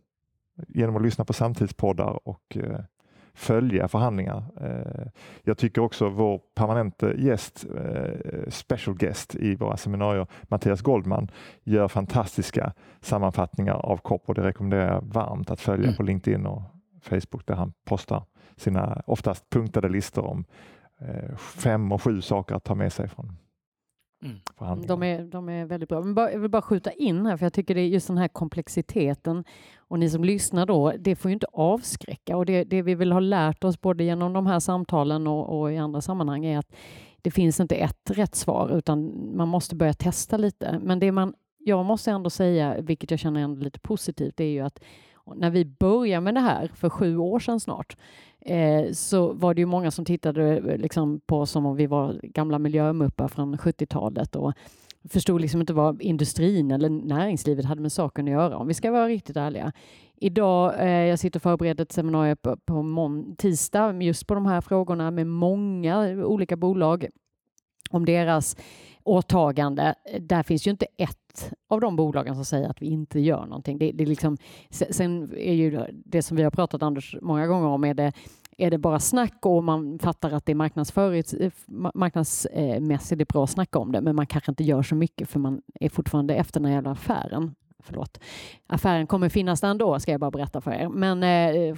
genom 0.69 0.97
att 0.97 1.03
lyssna 1.03 1.25
på 1.25 1.33
samtidspoddar 1.33 2.29
och 2.29 2.57
eh, 2.57 2.81
följa 3.35 3.89
förhandlingar. 3.89 4.45
Eh, 4.61 5.09
jag 5.43 5.59
tycker 5.59 5.83
också 5.83 6.09
vår 6.09 6.41
permanente 6.55 7.15
gäst, 7.19 7.67
eh, 7.77 8.49
special 8.49 8.97
guest 8.97 9.35
i 9.35 9.55
våra 9.55 9.77
seminarier, 9.77 10.27
Mattias 10.43 10.83
Goldman, 10.83 11.31
gör 11.65 11.89
fantastiska 11.89 12.73
sammanfattningar 13.01 13.75
av 13.75 13.97
COP 13.97 14.29
och 14.29 14.35
det 14.35 14.43
rekommenderar 14.43 14.95
jag 14.95 15.03
varmt 15.03 15.51
att 15.51 15.61
följa 15.61 15.85
mm. 15.85 15.97
på 15.97 16.03
LinkedIn 16.03 16.47
och 16.47 16.63
Facebook 17.03 17.47
där 17.47 17.55
han 17.55 17.73
postar 17.85 18.23
sina 18.61 19.03
oftast 19.07 19.51
punktade 19.51 19.89
listor 19.89 20.25
om 20.25 20.45
eh, 21.01 21.37
fem 21.37 21.93
och 21.93 22.03
sju 22.03 22.21
saker 22.21 22.55
att 22.55 22.65
ta 22.65 22.75
med 22.75 22.93
sig 22.93 23.09
från 23.09 23.37
Mm. 24.23 24.87
De, 24.87 25.03
är, 25.03 25.25
de 25.25 25.49
är 25.49 25.65
väldigt 25.65 25.89
bra. 25.89 26.01
Men 26.01 26.15
bara, 26.15 26.33
jag 26.33 26.41
vill 26.41 26.51
bara 26.51 26.63
skjuta 26.63 26.93
in 26.93 27.27
här, 27.27 27.37
för 27.37 27.47
jag 27.47 27.53
tycker 27.53 27.75
det 27.75 27.81
är 27.81 27.87
just 27.87 28.07
den 28.07 28.19
här 28.19 28.29
komplexiteten 28.29 29.45
och 29.79 29.99
ni 29.99 30.11
som 30.11 30.25
lyssnar 30.25 30.67
då, 30.67 30.93
det 30.99 31.17
får 31.17 31.29
ju 31.29 31.33
inte 31.33 31.47
avskräcka 31.53 32.37
och 32.37 32.47
det, 32.47 32.65
det 32.65 32.83
vi 32.83 32.95
vill 32.95 33.13
ha 33.13 33.21
lärt 33.21 33.65
oss 33.65 33.81
både 33.81 34.05
genom 34.05 34.33
de 34.33 34.47
här 34.47 34.61
samtalen 34.61 35.27
och, 35.27 35.61
och, 35.61 35.73
i 35.73 35.77
andra 35.77 36.01
sammanhang 36.01 36.45
är 36.45 36.59
att 36.59 36.75
det 37.23 37.31
finns 37.31 37.61
inte 37.61 37.75
ett 37.75 38.11
rätt 38.11 38.35
svar 38.35 38.77
utan 38.79 39.13
man 39.37 39.49
måste 39.49 39.77
börja 39.77 39.95
testa 39.95 40.37
lite. 40.37 40.81
Men 40.83 40.99
det 40.99 41.13
man, 41.13 41.35
jag 41.59 41.85
måste 41.85 42.11
ändå 42.11 42.31
säga, 42.31 42.81
vilket 42.81 43.11
jag 43.11 43.21
känner 43.21 43.41
ändå 43.41 43.61
lite 43.61 43.81
positivt, 43.81 44.37
det 44.37 44.45
är 44.45 44.53
ju 44.53 44.61
att 44.61 44.81
när 45.37 45.51
vi 45.51 45.65
började 45.65 46.21
med 46.21 46.35
det 46.35 46.41
här 46.41 46.71
för 46.75 46.91
sju 46.91 47.17
år 47.17 47.39
sedan 47.39 47.61
snart, 47.61 47.97
eh, 48.49 48.93
så 48.93 49.33
var 49.33 49.55
det 49.55 49.61
ju 49.61 49.67
många 49.67 49.91
som 49.91 50.05
tittade 50.05 50.57
eh, 50.57 50.77
liksom 50.77 51.21
på 51.27 51.47
som 51.47 51.67
om 51.67 51.77
vi 51.77 51.87
var 51.87 52.21
gamla 52.23 52.59
miljömuppar 52.59 53.29
från 53.29 53.57
70-talet 53.57 54.37
och 54.37 54.53
förstod 55.09 55.41
liksom 55.41 55.61
inte 55.61 55.73
vad 55.73 56.03
industrin 56.03 56.71
eller 56.71 56.89
näringslivet 56.89 57.65
hade 57.65 57.81
med 57.81 57.93
saken 57.93 58.25
att 58.25 58.33
göra, 58.33 58.57
om 58.57 58.67
vi 58.67 58.75
ska 58.75 58.91
vara 58.91 59.09
riktigt 59.09 59.37
ärliga. 59.37 59.73
Idag, 60.17 60.75
eh, 60.81 60.89
jag 60.89 61.19
sitter 61.19 61.39
och 61.39 61.43
förbereder 61.43 61.83
ett 61.83 61.93
seminarium 61.93 62.37
på, 62.37 62.57
på 62.57 63.25
tisdag 63.39 64.03
just 64.03 64.27
på 64.27 64.35
de 64.35 64.47
här 64.47 64.61
frågorna 64.61 65.11
med 65.11 65.27
många 65.27 66.25
olika 66.25 66.57
bolag 66.57 67.07
om 67.91 68.05
deras 68.05 68.57
åtagande. 69.03 69.95
Där 70.21 70.43
finns 70.43 70.67
ju 70.67 70.71
inte 70.71 70.87
ett 70.97 71.53
av 71.69 71.81
de 71.81 71.97
bolagen 71.97 72.35
som 72.35 72.45
säger 72.45 72.69
att 72.69 72.83
vi 72.83 72.87
inte 72.87 73.21
gör 73.21 73.47
någonting. 73.47 73.79
Det, 73.79 73.93
det 73.93 74.07
liksom, 74.07 74.37
sen 74.71 75.33
är 75.37 75.55
ju 75.55 75.81
det 75.91 76.23
som 76.23 76.37
vi 76.37 76.43
har 76.43 76.51
pratat 76.51 76.83
Anders 76.83 77.17
många 77.23 77.47
gånger 77.47 77.67
om, 77.67 77.85
är 77.85 77.95
det, 77.95 78.13
är 78.59 78.71
det 78.71 78.79
bara 78.79 79.01
snack 79.01 79.47
och 79.47 79.65
man 79.65 79.99
fattar 79.99 80.31
att 80.31 80.47
det 80.47 80.53
är 80.53 81.43
eh, 81.43 81.51
marknadsmässigt 81.95 83.29
bra 83.29 83.45
att 83.45 83.51
snacka 83.51 83.79
om 83.79 83.93
det, 83.93 84.01
men 84.01 84.17
man 84.17 84.27
kanske 84.27 84.53
inte 84.53 84.65
gör 84.65 84.83
så 84.83 84.95
mycket 84.95 85.29
för 85.29 85.39
man 85.39 85.63
är 85.75 85.89
fortfarande 85.89 86.35
efter 86.35 86.61
den 86.61 86.73
jävla 86.73 86.91
affären. 86.91 87.55
Förlåt. 87.79 88.21
Affären 88.67 89.07
kommer 89.07 89.29
finnas 89.29 89.61
där 89.61 89.69
ändå, 89.69 90.01
ska 90.01 90.11
jag 90.11 90.21
bara 90.21 90.31
berätta 90.31 90.61
för 90.61 90.71
er. 90.71 90.89
Men 90.89 91.23
eh, 91.23 91.77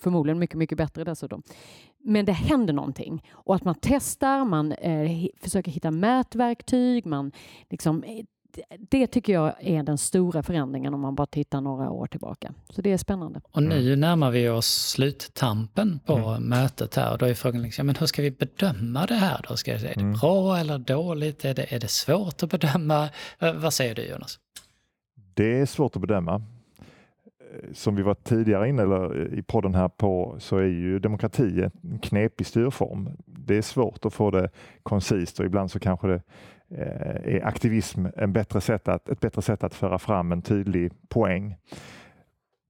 förmodligen 0.00 0.38
mycket, 0.38 0.58
mycket 0.58 0.78
bättre 0.78 1.04
dessutom. 1.04 1.42
Men 1.98 2.24
det 2.24 2.32
händer 2.32 2.72
någonting 2.72 3.24
och 3.30 3.54
att 3.54 3.64
man 3.64 3.74
testar, 3.80 4.44
man 4.44 4.72
eh, 4.72 5.26
försöker 5.40 5.70
hitta 5.72 5.90
mätverktyg, 5.90 7.06
man 7.06 7.32
liksom 7.70 8.02
eh, 8.02 8.24
det 8.90 9.06
tycker 9.06 9.32
jag 9.32 9.54
är 9.60 9.82
den 9.82 9.98
stora 9.98 10.42
förändringen 10.42 10.94
om 10.94 11.00
man 11.00 11.14
bara 11.14 11.26
tittar 11.26 11.60
några 11.60 11.90
år 11.90 12.06
tillbaka. 12.06 12.54
Så 12.68 12.82
det 12.82 12.92
är 12.92 12.98
spännande. 12.98 13.40
Och 13.50 13.62
nu 13.62 13.86
mm. 13.86 14.00
närmar 14.00 14.30
vi 14.30 14.48
oss 14.48 14.66
sluttampen 14.66 16.00
på 16.06 16.16
mm. 16.16 16.42
mötet 16.42 16.94
här. 16.94 17.18
Då 17.18 17.26
är 17.26 17.34
frågan, 17.34 17.62
liksom, 17.62 17.86
men 17.86 17.96
hur 17.96 18.06
ska 18.06 18.22
vi 18.22 18.30
bedöma 18.30 19.06
det 19.06 19.14
här 19.14 19.44
då? 19.48 19.56
Ska 19.56 19.74
är 19.74 19.78
det 19.78 20.00
mm. 20.00 20.12
bra 20.12 20.56
eller 20.56 20.78
dåligt? 20.78 21.44
Är 21.44 21.54
det, 21.54 21.74
är 21.74 21.80
det 21.80 21.90
svårt 21.90 22.42
att 22.42 22.50
bedöma? 22.50 23.08
Vad 23.54 23.74
säger 23.74 23.94
du 23.94 24.02
Jonas? 24.02 24.38
Det 25.34 25.60
är 25.60 25.66
svårt 25.66 25.96
att 25.96 26.02
bedöma 26.02 26.42
som 27.72 27.96
vi 27.96 28.02
var 28.02 28.14
tidigare 28.14 28.68
inne 28.68 28.82
eller 28.82 29.34
i 29.34 29.42
podden 29.42 29.74
här 29.74 29.88
på 29.88 30.36
så 30.38 30.56
är 30.56 30.62
ju 30.62 30.98
demokrati 30.98 31.62
en 31.82 31.98
knepig 31.98 32.46
styrform. 32.46 33.10
Det 33.26 33.56
är 33.56 33.62
svårt 33.62 34.04
att 34.04 34.14
få 34.14 34.30
det 34.30 34.50
koncist 34.82 35.40
och 35.40 35.46
ibland 35.46 35.70
så 35.70 35.78
kanske 35.78 36.06
det 36.06 36.14
eh, 36.14 36.20
Eh, 36.70 37.34
är 37.34 37.46
aktivism 37.46 38.06
en 38.16 38.32
bättre 38.32 38.60
sätt 38.60 38.88
att, 38.88 39.08
ett 39.08 39.20
bättre 39.20 39.42
sätt 39.42 39.64
att 39.64 39.74
föra 39.74 39.98
fram 39.98 40.32
en 40.32 40.42
tydlig 40.42 40.92
poäng. 41.08 41.56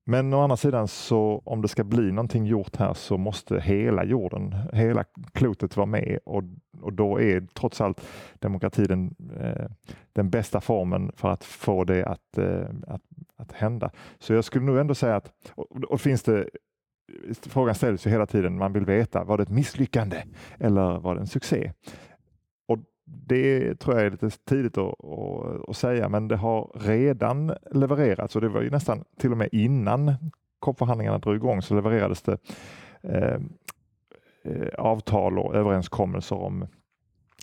Men 0.07 0.35
å 0.35 0.40
andra 0.40 0.57
sidan 0.57 0.88
så 0.88 1.42
om 1.44 1.62
det 1.62 1.68
ska 1.68 1.85
bli 1.85 2.12
någonting 2.12 2.46
gjort 2.46 2.76
här 2.76 2.94
så 2.94 3.16
måste 3.16 3.61
hela 3.61 4.04
jorden, 4.04 4.54
hela 4.72 5.04
klotet 5.33 5.76
vara 5.76 5.87
med 5.87 6.18
och, 6.24 6.42
och 6.80 6.92
då 6.92 7.20
är 7.20 7.46
trots 7.54 7.80
allt 7.80 8.07
demokrati 8.38 8.85
den, 8.85 9.14
eh, 9.40 9.66
den 10.12 10.30
bästa 10.30 10.61
formen 10.61 11.12
för 11.16 11.28
att 11.28 11.44
få 11.44 11.85
det 11.85 12.04
att, 12.04 12.38
eh, 12.38 12.66
att, 12.87 13.02
att 13.37 13.52
hända. 13.52 13.90
Så 14.18 14.33
jag 14.33 14.44
skulle 14.44 14.64
nog 14.64 14.78
ändå 14.78 14.94
säga 14.94 15.16
att, 15.16 15.33
och, 15.54 15.85
och 15.85 16.00
finns 16.00 16.22
det 16.22 16.48
Frågan 17.40 17.74
ställs 17.74 18.07
ju 18.07 18.11
hela 18.11 18.26
tiden, 18.26 18.59
man 18.59 18.72
vill 18.72 18.85
veta, 18.85 19.24
var 19.24 19.37
det 19.37 19.42
ett 19.42 19.48
misslyckande 19.48 20.22
eller 20.59 20.98
var 20.98 21.14
det 21.14 21.20
en 21.20 21.26
succé? 21.26 21.72
Det 23.05 23.75
tror 23.75 23.97
jag 23.97 24.07
är 24.07 24.11
lite 24.11 24.31
tidigt 24.31 24.79
att, 24.79 25.05
att, 25.05 25.69
att, 25.69 25.77
säga, 25.77 26.09
men 26.09 26.29
det 26.29 26.37
har 26.37 26.71
redan 26.75 27.55
levererats 27.71 28.37
och 28.37 28.43
det 28.43 28.49
var 28.49 28.62
ju 28.62 28.71
nästan 28.71 29.05
till 29.19 29.33
och 29.33 29.38
med 29.38 29.49
innan 29.53 30.14
COP-förhandlingarna 30.59 31.19
drog 31.19 31.37
igång 31.37 31.62
så 31.62 31.75
levererades 31.75 32.23
det 32.23 32.38
eh, 33.03 33.40
eh, 34.43 34.69
avtal 34.79 35.38
och 35.38 35.55
överenskommelser 35.55 36.37
om 36.37 36.67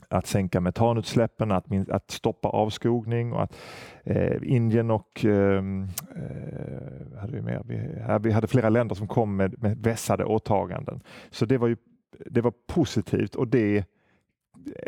att 0.07 0.27
sänka 0.27 0.61
metanutsläppen, 0.61 1.51
att, 1.51 1.89
att 1.89 2.11
stoppa 2.11 2.47
avskogning 2.47 3.33
och 3.33 3.43
att 3.43 3.55
eh, 4.03 4.37
Indien 4.43 4.91
och 4.91 5.25
ehm, 5.25 5.87
eh, 6.15 7.19
hade 7.19 7.33
vi, 7.33 7.41
mer? 7.41 7.61
Vi, 7.65 7.77
vi, 8.21 8.31
hade 8.31 8.47
flera 8.47 8.69
länder 8.69 8.95
som 8.95 9.07
kom 9.07 9.35
med, 9.35 9.61
med 9.61 9.77
vässade 9.77 10.25
åtaganden. 10.25 11.01
Så 11.29 11.45
det 11.45 11.57
var 11.57 11.67
ju 11.67 11.77
det 12.25 12.41
var 12.41 12.53
positivt 12.67 13.35
och 13.35 13.47
det 13.47 13.77
Eh, 13.77 13.83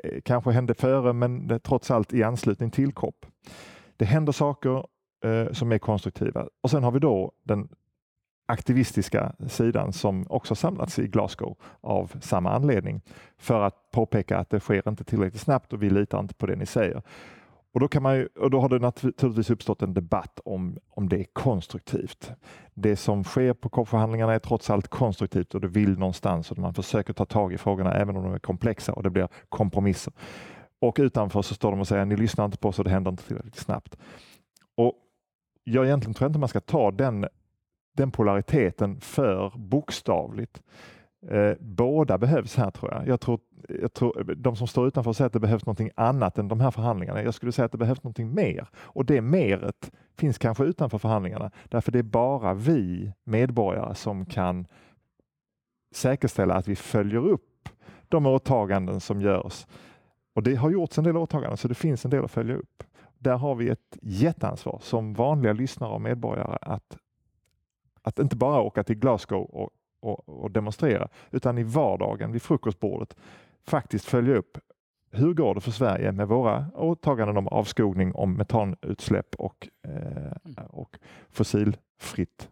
Eh, 0.04 0.22
kanske 0.22 0.52
hände 0.52 0.74
före 0.74 1.14
men 1.14 1.48
det, 1.48 1.60
trots 1.60 1.92
allt 1.92 2.14
i 2.14 2.24
anslutning 2.24 2.72
till 2.72 2.94
COP. 2.94 3.26
Det 3.98 4.06
händer 4.06 4.32
saker 4.32 4.86
eh, 5.26 5.52
som 5.52 5.72
är 5.72 5.78
konstruktiva 5.78 6.48
och 6.62 6.72
sen 6.72 6.84
har 6.84 6.92
vi 6.92 7.00
då 7.00 7.32
den 7.44 7.70
aktivistiska 8.46 9.36
sidan 9.48 9.94
som 9.94 10.26
också 10.30 10.56
samlats 10.56 11.00
i 11.00 11.08
Glasgow 11.08 11.58
av 11.82 12.12
samma 12.22 12.52
anledning 12.52 13.02
för 13.38 13.62
att 13.62 13.92
påpeka 13.92 14.38
att 14.38 14.50
det 14.50 14.60
sker 14.60 14.90
inte 14.90 15.04
tillräckligt 15.04 15.42
snabbt 15.42 15.74
och 15.74 15.84
vi 15.84 15.90
litar 15.90 16.20
inte 16.20 16.34
på 16.34 16.46
det 16.46 16.56
ni 16.56 16.66
säger. 16.66 17.02
Och 17.74 17.80
då, 17.80 17.88
kan 17.88 18.04
man 18.04 18.16
ju, 18.16 18.28
och 18.28 18.50
då 18.50 18.60
har 18.60 18.70
det 18.70 18.80
naturligtvis 18.80 19.50
uppstått 19.50 19.82
en 19.82 19.94
debatt 19.94 20.40
om, 20.46 20.78
om 20.90 21.10
det 21.10 21.20
är 21.20 21.26
konstruktivt. 21.34 22.32
Det 22.74 22.96
som 22.96 23.24
sker 23.24 23.54
på 23.54 23.70
COP-förhandlingarna 23.70 24.34
är 24.34 24.40
trots 24.40 24.70
allt 24.70 24.88
konstruktivt 24.88 25.56
och 25.56 25.62
det 25.62 25.68
vill 25.68 26.00
någonstans 26.00 26.52
och 26.52 26.58
man 26.58 26.74
försöker 26.74 27.14
ta 27.14 27.26
tag 27.26 27.54
i 27.54 27.58
frågorna 27.58 27.94
även 27.94 28.18
om 28.18 28.24
de 28.24 28.34
är 28.34 28.40
komplexa 28.40 28.94
och 28.94 29.04
det 29.04 29.10
blir 29.10 29.28
kompromisser. 29.50 30.14
Och 30.80 30.96
utanför 31.00 31.42
så 31.42 31.56
står 31.56 31.72
de 31.72 31.80
och 31.80 31.88
säger 31.88 32.06
ni 32.06 32.16
lyssnar 32.16 32.46
inte 32.46 32.58
på 32.58 32.68
oss 32.70 32.80
och 32.80 32.86
det 32.86 32.92
händer 32.92 33.12
inte 33.12 33.24
tillräckligt 33.24 33.56
snabbt. 33.56 33.98
Och 34.76 34.94
jag 35.64 35.86
egentligen 35.86 36.14
tror 36.14 36.28
inte 36.28 36.40
man 36.40 36.50
ska 36.50 36.60
ta 36.60 36.92
den, 36.92 37.28
den 37.98 38.12
polariteten 38.12 39.00
för 39.02 39.52
bokstavligt. 39.56 40.62
Eh, 41.30 41.54
båda 41.60 42.18
behövs 42.18 42.56
här 42.56 42.72
tror 42.72 42.92
jag. 42.92 43.08
Jag 43.08 43.22
tror, 43.22 43.40
jag 43.82 43.94
tror. 43.94 44.36
De 44.38 44.56
som 44.56 44.68
står 44.68 44.88
utanför 44.88 45.14
säger 45.14 45.28
att 45.28 45.34
det 45.34 45.40
behövs 45.40 45.66
någonting 45.66 45.90
annat 45.96 46.38
än 46.38 46.48
de 46.48 46.60
här 46.60 46.72
förhandlingarna. 46.72 47.24
Jag 47.24 47.34
skulle 47.34 47.52
säga 47.52 47.66
att 47.66 47.72
det 47.72 47.78
behövs 47.78 48.04
någonting 48.04 48.34
mer 48.34 48.68
och 48.76 49.06
det 49.06 49.22
meret 49.22 49.92
finns 50.18 50.38
kanske 50.38 50.64
utanför 50.64 50.98
förhandlingarna. 50.98 51.52
Därför 51.70 51.92
det 51.92 52.00
är 52.00 52.04
bara 52.04 52.54
vi 52.54 53.12
medborgare 53.24 53.96
som 53.96 54.26
kan 54.26 54.68
säkerställa 55.96 56.56
att 56.56 56.68
vi 56.68 56.76
följer 56.76 57.28
upp 57.28 57.70
de 58.10 58.26
åtaganden 58.26 59.00
som 59.00 59.22
görs. 59.22 59.68
Och 60.36 60.44
det 60.44 60.56
har 60.56 60.70
gjorts 60.70 60.98
en 60.98 61.04
del 61.04 61.18
åtaganden 61.18 61.58
så 61.58 61.68
det 61.68 61.76
finns 61.76 62.06
en 62.06 62.12
del 62.12 62.24
att 62.24 62.32
följa 62.32 62.56
upp. 62.56 62.84
Där 63.18 63.38
har 63.38 63.56
vi 63.56 63.70
ett 63.70 63.98
jätteansvar 64.02 64.80
som 64.82 65.14
vanliga 65.14 65.54
lyssnare 65.54 65.94
och 65.94 66.02
medborgare 66.02 66.58
att, 66.62 66.98
att 68.02 68.20
inte 68.20 68.36
bara 68.36 68.62
åka 68.62 68.84
till 68.84 68.96
Glasgow 68.96 69.42
och 69.42 69.70
och, 70.04 70.44
och 70.44 70.52
demonstrera, 70.52 71.08
utan 71.32 71.58
i 71.58 71.63
vardagen 71.63 72.32
vid 72.32 72.42
frukostbordet 72.42 73.16
faktiskt 73.68 74.06
följa 74.06 74.36
upp 74.36 74.58
hur 75.12 75.34
går 75.34 75.56
det 75.56 75.62
för 75.62 75.72
Sverige 75.72 76.12
med 76.12 76.28
våra 76.28 76.66
åtaganden 76.76 77.38
om 77.38 77.48
avskogning, 77.48 78.16
om 78.16 78.34
metanutsläpp 78.34 79.36
och, 79.36 79.70
eh, 79.88 80.63
och 80.70 80.98
fossilfritt 81.30 82.50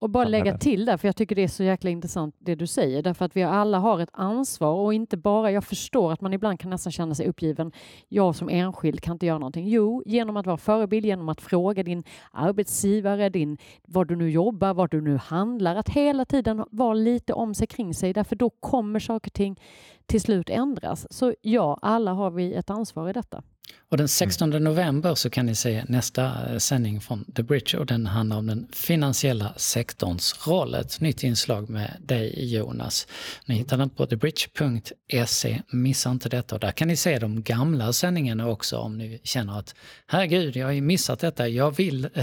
och 0.00 0.10
bara 0.10 0.24
lägga 0.24 0.58
till 0.58 0.84
där, 0.84 0.96
för 0.96 1.08
jag 1.08 1.16
tycker 1.16 1.36
det 1.36 1.42
är 1.42 1.48
så 1.48 1.64
jäkla 1.64 1.90
intressant 1.90 2.34
det 2.38 2.54
du 2.54 2.66
säger, 2.66 3.02
därför 3.02 3.24
att 3.24 3.36
vi 3.36 3.42
alla 3.42 3.78
har 3.78 4.00
ett 4.00 4.08
ansvar 4.12 4.72
och 4.74 4.94
inte 4.94 5.16
bara, 5.16 5.50
jag 5.50 5.64
förstår 5.64 6.12
att 6.12 6.20
man 6.20 6.34
ibland 6.34 6.60
kan 6.60 6.70
nästan 6.70 6.92
känna 6.92 7.14
sig 7.14 7.28
uppgiven. 7.28 7.72
Jag 8.08 8.34
som 8.34 8.48
enskild 8.48 9.00
kan 9.00 9.12
inte 9.12 9.26
göra 9.26 9.38
någonting. 9.38 9.68
Jo, 9.68 10.02
genom 10.06 10.36
att 10.36 10.46
vara 10.46 10.56
förebild, 10.56 11.06
genom 11.06 11.28
att 11.28 11.40
fråga 11.40 11.82
din 11.82 12.02
arbetsgivare, 12.32 13.28
din, 13.28 13.58
var 13.86 14.04
du 14.04 14.16
nu 14.16 14.30
jobbar, 14.30 14.74
var 14.74 14.88
du 14.88 15.00
nu 15.00 15.16
handlar, 15.16 15.76
att 15.76 15.88
hela 15.88 16.24
tiden 16.24 16.64
vara 16.70 16.94
lite 16.94 17.32
om 17.32 17.54
sig 17.54 17.66
kring 17.66 17.94
sig, 17.94 18.12
därför 18.12 18.36
då 18.36 18.50
kommer 18.50 19.00
saker 19.00 19.28
och 19.28 19.34
ting 19.34 19.60
till 20.06 20.20
slut 20.20 20.50
ändras. 20.50 21.12
Så 21.12 21.34
ja, 21.40 21.78
alla 21.82 22.12
har 22.12 22.30
vi 22.30 22.54
ett 22.54 22.70
ansvar 22.70 23.08
i 23.08 23.12
detta. 23.12 23.42
Och 23.90 23.96
den 23.96 24.08
16 24.08 24.48
mm. 24.52 24.64
november 24.64 25.14
så 25.14 25.30
kan 25.30 25.46
ni 25.46 25.54
se 25.54 25.84
nästa 25.88 26.52
eh, 26.52 26.58
sändning 26.58 27.00
från 27.00 27.24
The 27.24 27.42
Bridge 27.42 27.78
och 27.78 27.86
den 27.86 28.06
handlar 28.06 28.36
om 28.36 28.46
den 28.46 28.68
finansiella 28.72 29.52
sektorns 29.56 30.46
roll. 30.46 30.74
Ett 30.74 31.00
nytt 31.00 31.22
inslag 31.22 31.70
med 31.70 31.96
dig 32.00 32.54
Jonas. 32.54 33.06
Ni 33.46 33.54
hittar 33.54 33.76
den 33.76 33.90
på 33.90 34.06
thebridge.se. 34.06 35.62
Missa 35.70 36.10
inte 36.10 36.28
detta 36.28 36.54
och 36.54 36.60
där 36.60 36.72
kan 36.72 36.88
ni 36.88 36.96
se 36.96 37.18
de 37.18 37.42
gamla 37.42 37.92
sändningarna 37.92 38.48
också 38.48 38.78
om 38.78 38.98
ni 38.98 39.20
känner 39.22 39.58
att 39.58 39.74
herregud, 40.06 40.56
jag 40.56 40.66
har 40.66 40.72
ju 40.72 40.80
missat 40.80 41.18
detta, 41.20 41.48
jag 41.48 41.76
vill 41.76 42.04
äh, 42.14 42.22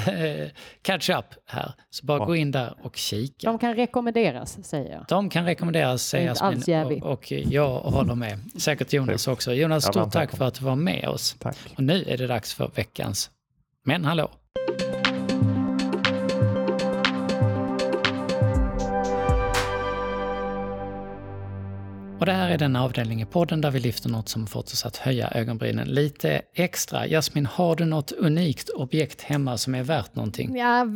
catch 0.81 1.09
up 1.09 1.25
här. 1.45 1.73
Så 1.89 2.05
bara 2.05 2.19
ja. 2.19 2.25
gå 2.25 2.35
in 2.35 2.51
där 2.51 2.75
och 2.81 2.97
kika. 2.97 3.51
De 3.51 3.59
kan 3.59 3.75
rekommenderas, 3.75 4.57
säger 4.63 4.91
jag. 4.91 5.05
De 5.07 5.29
kan 5.29 5.45
rekommenderas, 5.45 6.03
säger 6.07 6.27
Jasmin. 6.27 7.03
Och, 7.03 7.11
och 7.11 7.31
jag 7.31 7.79
håller 7.79 8.15
med. 8.15 8.39
Säkert 8.57 8.93
Jonas 8.93 9.27
också. 9.27 9.53
Jonas, 9.53 9.83
stort 9.83 10.11
tack 10.11 10.37
för 10.37 10.45
att 10.45 10.53
du 10.53 10.65
var 10.65 10.75
med 10.75 11.07
oss. 11.07 11.34
Tack. 11.39 11.57
Och 11.77 11.83
nu 11.83 12.03
är 12.07 12.17
det 12.17 12.27
dags 12.27 12.53
för 12.53 12.71
veckans 12.75 13.31
Men 13.83 14.05
hallå! 14.05 14.31
Och 22.25 22.31
det 22.31 22.37
här 22.37 22.49
är 22.49 22.57
den 22.57 22.75
avdelning 22.75 23.21
i 23.21 23.25
podden 23.25 23.61
där 23.61 23.71
vi 23.71 23.79
lyfter 23.79 24.09
något 24.09 24.29
som 24.29 24.47
fått 24.47 24.65
oss 24.65 24.85
att 24.85 24.97
höja 24.97 25.31
ögonbrynen 25.31 25.87
lite 25.87 26.41
extra. 26.53 27.07
Jasmin, 27.07 27.45
har 27.45 27.75
du 27.75 27.85
något 27.85 28.11
unikt 28.11 28.69
objekt 28.69 29.21
hemma 29.21 29.57
som 29.57 29.75
är 29.75 29.83
värt 29.83 30.15
någonting? 30.15 30.57
Ja, 30.57 30.87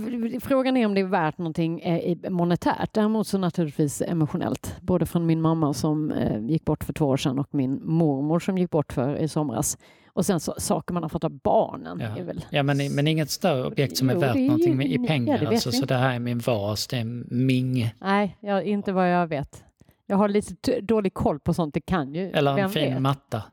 frågan 0.41 0.77
är 0.77 0.85
om 0.85 0.93
det 0.93 1.01
är 1.01 1.05
värt 1.05 1.37
någonting 1.37 1.81
eh, 1.81 2.29
monetärt. 2.29 2.93
Däremot 2.93 3.27
så 3.27 3.37
naturligtvis 3.37 4.01
emotionellt. 4.01 4.75
Både 4.81 5.05
från 5.05 5.25
min 5.25 5.41
mamma 5.41 5.73
som 5.73 6.11
eh, 6.11 6.45
gick 6.45 6.65
bort 6.65 6.83
för 6.83 6.93
två 6.93 7.05
år 7.05 7.17
sedan 7.17 7.39
och 7.39 7.47
min 7.51 7.79
mormor 7.83 8.39
som 8.39 8.57
gick 8.57 8.69
bort 8.69 8.93
för 8.93 9.15
i 9.15 9.27
somras. 9.27 9.77
Och 10.07 10.25
sen 10.25 10.39
så, 10.39 10.53
saker 10.57 10.93
man 10.93 11.03
har 11.03 11.09
fått 11.09 11.23
av 11.23 11.31
barnen. 11.31 11.99
Ja, 11.99 12.23
väl... 12.23 12.45
ja 12.49 12.63
men, 12.63 12.95
men 12.95 13.07
inget 13.07 13.29
större 13.29 13.65
objekt 13.65 13.97
som 13.97 14.09
är 14.09 14.13
jo, 14.13 14.19
värt 14.19 14.35
är 14.35 14.39
någonting 14.39 14.77
med, 14.77 14.87
i 14.87 15.07
pengar. 15.07 15.39
Ja, 15.43 15.49
alltså, 15.49 15.71
så 15.71 15.85
det 15.85 15.95
här 15.95 16.15
är 16.15 16.19
min 16.19 16.39
vas, 16.39 16.87
det 16.87 16.97
är 16.97 17.33
Ming. 17.33 17.93
Nej, 18.01 18.37
ja, 18.39 18.61
inte 18.61 18.91
vad 18.91 19.11
jag 19.11 19.27
vet. 19.27 19.63
Jag 20.09 20.17
har 20.17 20.27
lite 20.27 20.81
dålig 20.81 21.13
koll 21.13 21.39
på 21.39 21.53
sånt. 21.53 21.73
Det 21.73 21.81
kan 21.81 22.13
ju. 22.13 22.31
Eller 22.31 22.57
en 22.57 22.69
fin 22.69 22.93
vet? 22.93 23.01
matta. 23.01 23.43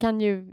Kan 0.00 0.20
ju 0.20 0.52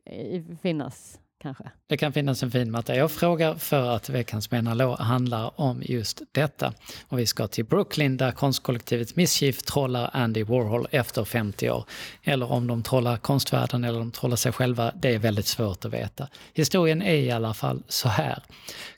finnas 0.61 1.19
kanske. 1.41 1.71
Det 1.87 1.97
kan 1.97 2.13
finnas 2.13 2.43
en 2.43 2.51
fin 2.51 2.71
matta. 2.71 2.95
Jag 2.95 3.11
frågar 3.11 3.55
för 3.55 3.89
att 3.89 4.09
veckans 4.09 4.51
Menalo 4.51 4.95
handlar 4.95 5.61
om 5.61 5.81
just 5.85 6.21
detta. 6.31 6.73
Och 7.07 7.19
vi 7.19 7.25
ska 7.25 7.47
till 7.47 7.65
Brooklyn 7.65 8.17
där 8.17 8.31
konstkollektivet 8.31 9.15
Mischief 9.15 9.61
trollar 9.61 10.09
Andy 10.13 10.43
Warhol 10.43 10.87
efter 10.91 11.23
50 11.23 11.69
år. 11.69 11.85
Eller 12.23 12.51
om 12.51 12.67
de 12.67 12.83
trollar 12.83 13.17
konstvärlden 13.17 13.83
eller 13.83 13.99
de 13.99 14.11
trollar 14.11 14.35
sig 14.35 14.51
själva, 14.51 14.91
det 14.95 15.15
är 15.15 15.19
väldigt 15.19 15.47
svårt 15.47 15.85
att 15.85 15.93
veta. 15.93 16.27
Historien 16.53 17.01
är 17.01 17.15
i 17.15 17.31
alla 17.31 17.53
fall 17.53 17.83
så 17.87 18.09
här. 18.09 18.43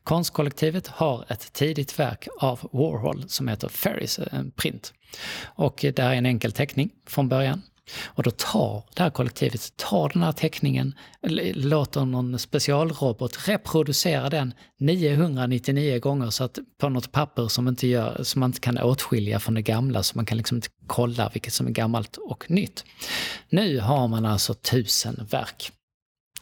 Konstkollektivet 0.04 0.88
har 0.88 1.26
ett 1.28 1.54
tidigt 1.54 2.00
verk 2.00 2.28
av 2.40 2.60
Warhol 2.72 3.30
som 3.30 3.48
heter 3.48 3.68
Ferris, 3.68 4.20
en 4.32 4.52
print. 4.52 4.94
Och 5.44 5.86
det 5.96 6.00
här 6.00 6.12
är 6.12 6.16
en 6.16 6.26
enkel 6.26 6.52
teckning 6.52 6.90
från 7.08 7.30
början. 7.30 7.62
Och 8.06 8.24
då 8.24 8.32
tar 8.32 8.84
det 8.96 9.04
här 9.04 9.10
kollektivet 9.10 9.78
tar 9.78 10.10
den 10.10 10.24
här 10.24 10.32
teckningen, 10.32 10.96
låter 11.54 12.06
någon 12.06 12.40
specialrobot 12.40 13.48
reproducera 13.48 14.30
den 14.30 14.54
999 14.80 16.00
gånger 16.00 16.30
så 16.30 16.44
att 16.44 16.60
på 16.78 16.90
något 16.90 17.12
papper 17.12 17.48
som, 17.48 17.68
inte 17.68 17.88
gör, 17.88 18.24
som 18.24 18.40
man 18.40 18.50
inte 18.50 18.60
kan 18.60 18.78
åtskilja 18.78 19.40
från 19.40 19.54
det 19.54 19.62
gamla 19.62 20.04
så 20.04 20.18
man 20.18 20.26
kan 20.26 20.38
liksom 20.38 20.58
inte 20.58 20.68
kolla 20.88 21.30
vilket 21.34 21.54
som 21.54 21.68
är 21.68 21.72
gammalt 21.72 22.18
och 22.18 22.52
nytt. 22.52 22.86
Nu 23.50 23.80
har 23.80 24.08
man 24.08 24.26
alltså 24.26 24.54
tusen 24.54 25.28
verk. 25.30 25.72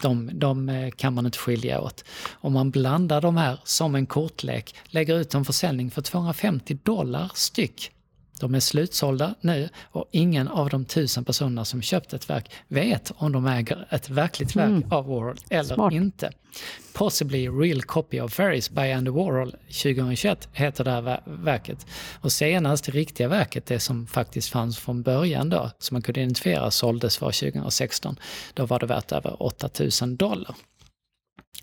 De, 0.01 0.29
de, 0.33 0.69
eh, 0.69 0.91
kan 0.91 1.13
man 1.13 1.25
inte 1.25 1.37
skilja 1.37 1.81
åt. 1.81 2.03
Om 2.31 2.53
man 2.53 2.71
blandar 2.71 3.21
de 3.21 3.37
här 3.37 3.59
som 3.63 3.95
en 3.95 4.05
kortlek, 4.05 4.75
lägger 4.85 5.19
ut 5.19 5.33
en 5.33 5.45
försäljning 5.45 5.91
för 5.91 6.01
250 6.01 6.77
dollar 6.83 7.31
styck 7.33 7.91
de 8.39 8.55
är 8.55 8.59
slutsålda 8.59 9.35
nu 9.41 9.69
och 9.91 10.05
ingen 10.11 10.47
av 10.47 10.69
de 10.69 10.85
tusen 10.85 11.25
personerna 11.25 11.65
som 11.65 11.81
köpt 11.81 12.13
ett 12.13 12.29
verk 12.29 12.51
vet 12.67 13.11
om 13.15 13.31
de 13.31 13.45
äger 13.47 13.87
ett 13.89 14.09
verkligt 14.09 14.55
verk 14.55 14.67
Mm. 14.67 14.91
av 14.91 15.05
Warhol 15.07 15.35
eller 15.49 15.75
Smart. 15.75 15.93
inte. 15.93 16.31
Possibly 16.93 17.47
Real 17.49 17.81
Copy 17.81 18.19
of 18.19 18.33
Ferris 18.33 18.69
by 18.69 18.91
Andy 18.91 19.11
Warhol 19.11 19.51
2021 19.67 20.49
heter 20.53 20.83
det 20.83 20.91
här 20.91 21.01
ver- 21.01 21.21
verket. 21.25 21.85
Och 22.21 22.31
senast 22.31 22.85
det 22.85 22.91
riktiga 22.91 23.27
verket, 23.27 23.65
det 23.65 23.79
som 23.79 24.07
faktiskt 24.07 24.49
fanns 24.49 24.77
från 24.77 25.01
början 25.01 25.49
då, 25.49 25.71
som 25.79 25.95
man 25.95 26.01
kunde 26.01 26.21
identifiera, 26.21 26.71
såldes 26.71 27.21
var 27.21 27.31
2016. 27.31 28.19
Då 28.53 28.65
var 28.65 28.79
det 28.79 28.85
värt 28.85 29.11
över 29.11 29.43
8000 29.43 30.15
dollar. 30.17 30.55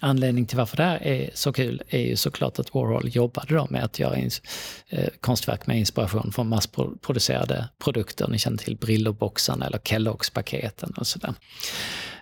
Anledningen 0.07 0.47
till 0.47 0.59
varför 0.59 0.77
det 0.77 0.83
här 0.83 1.03
är 1.03 1.31
så 1.35 1.53
kul 1.53 1.83
är 1.89 1.99
ju 2.01 2.17
såklart 2.17 2.59
att 2.59 2.75
Warhol 2.75 3.09
jobbade 3.09 3.55
då 3.55 3.67
med 3.71 3.85
att 3.85 3.99
göra 3.99 4.15
ins- 4.17 4.43
eh, 4.89 5.09
konstverk 5.21 5.67
med 5.67 5.79
inspiration 5.79 6.33
från 6.33 6.49
massproducerade 6.49 7.69
produkter. 7.79 8.29
Ni 8.29 8.39
känner 8.39 8.59
till 8.59 8.77
Brillo-boxarna 8.77 9.67
eller 9.67 9.79
Kelloggs-paketen 9.79 10.95
och 10.97 11.07
sådär. 11.07 11.35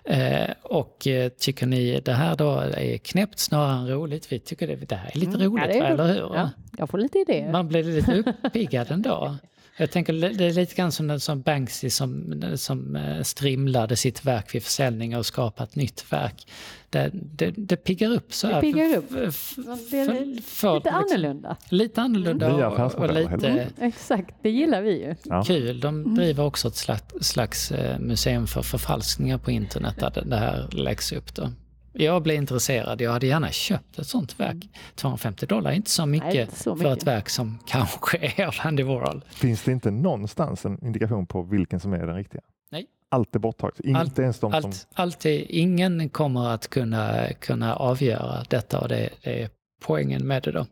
Eh, 0.05 0.49
och 0.63 1.07
eh, 1.07 1.29
tycker 1.29 1.65
ni 1.65 1.99
det 2.05 2.13
här 2.13 2.35
då 2.35 2.51
är 2.59 2.97
knäppt 2.97 3.39
snarare 3.39 3.77
än 3.79 3.87
roligt? 3.87 4.31
Vi 4.31 4.39
tycker 4.39 4.67
det, 4.67 4.75
det 4.75 4.95
här 4.95 5.11
är 5.13 5.19
lite 5.19 5.35
Mm, 5.35 5.41
roligt, 5.41 5.65
ja, 5.67 5.73
är 5.73 5.81
va, 5.81 5.87
eller 5.87 6.13
hur? 6.13 6.35
Ja, 6.35 6.49
jag 6.77 6.89
får 6.89 6.97
lite 6.97 7.17
idéer. 7.19 7.51
Man 7.51 7.67
blir 7.67 7.83
lite 7.83 8.23
uppiggad 8.43 8.91
ändå. 8.91 9.35
Jag 9.77 9.91
tänker 9.91 10.13
det 10.13 10.45
är 10.45 10.53
lite 10.53 10.75
grann 10.75 10.91
som, 10.91 11.07
den 11.07 11.19
som 11.19 11.41
Banksy 11.41 11.89
som, 11.89 12.41
som 12.55 12.95
eh, 12.95 13.21
strimlade 13.21 13.95
sitt 13.95 14.25
verk 14.25 14.55
vid 14.55 14.63
försäljning 14.63 15.17
och 15.17 15.25
skapade 15.25 15.69
ett 15.69 15.75
nytt 15.75 16.05
verk. 16.13 16.47
Det, 16.89 17.09
det, 17.13 17.53
det 17.57 17.75
piggar 17.75 18.11
upp 18.11 18.33
så 18.33 18.47
Det 18.47 18.61
piggar 18.61 18.97
upp. 18.97 19.09
Det 19.09 19.19
är 19.23 19.31
för- 19.31 20.41
för- 20.41 20.75
lite 20.75 20.89
liksom- 20.89 20.93
annorlunda. 20.95 21.57
Lite 21.69 22.01
annorlunda 22.01 22.55
Nya 22.57 22.69
och, 22.69 22.95
och 22.95 23.13
lite 23.13 23.67
Exakt, 23.81 24.35
det 24.41 24.49
gillar 24.49 24.81
vi 24.81 24.91
ju. 24.91 25.15
Ja. 25.23 25.43
kul. 25.47 25.79
De 25.79 26.15
driver 26.15 26.43
också 26.43 26.67
ett 26.67 26.75
slags, 26.75 27.03
slags 27.21 27.71
eh, 27.71 27.99
museum 27.99 28.47
för 28.47 28.61
förfalskningar 28.61 29.37
på 29.37 29.51
internet 29.51 29.95
där 29.99 30.11
det- 30.15 30.29
det 30.29 30.37
här 30.37 30.67
läggs 30.71 31.11
upp. 31.11 31.35
Då. 31.35 31.49
Jag 31.93 32.23
blev 32.23 32.35
intresserad. 32.37 33.01
Jag 33.01 33.11
hade 33.11 33.27
gärna 33.27 33.49
köpt 33.51 33.99
ett 33.99 34.07
sånt 34.07 34.39
verk. 34.39 34.69
250 34.95 35.45
dollar 35.45 35.71
är 35.71 35.75
inte 35.75 35.89
så 35.91 36.05
mycket, 36.05 36.33
inte 36.35 36.55
så 36.55 36.75
för 36.75 36.85
ett 36.85 36.91
mycket. 36.91 37.07
verk 37.07 37.29
som 37.29 37.59
kanske 37.67 38.17
är 38.37 38.45
av 38.45 38.55
Andy 38.59 38.83
Warhol. 38.83 39.23
Finns 39.29 39.63
det 39.63 39.71
inte 39.71 39.91
någonstans 39.91 40.65
en 40.65 40.85
indikation 40.85 41.25
på 41.25 41.41
vilken 41.41 41.79
som 41.79 41.93
är 41.93 42.05
den 42.07 42.15
riktiga? 42.15 42.41
Nej. 42.71 42.85
Allt 43.09 43.35
är 43.35 43.39
borttaget. 43.39 43.79
Inte 43.79 43.99
Allt- 43.99 44.19
ens 44.19 44.39
de 44.39 44.51
som... 44.51 44.63
Allt, 44.65 44.87
allt 44.93 45.25
är, 45.25 45.51
ingen 45.51 46.09
kommer 46.09 46.47
att 46.47 46.67
kunna, 46.69 47.27
kunna 47.39 47.75
avgöra 47.75 48.43
detta 48.49 48.79
och 48.79 48.87
det, 48.87 49.09
det 49.23 49.41
är 49.43 49.49
poängen 49.85 50.27
med 50.27 50.43
det 50.43 50.51
då. 50.51 50.65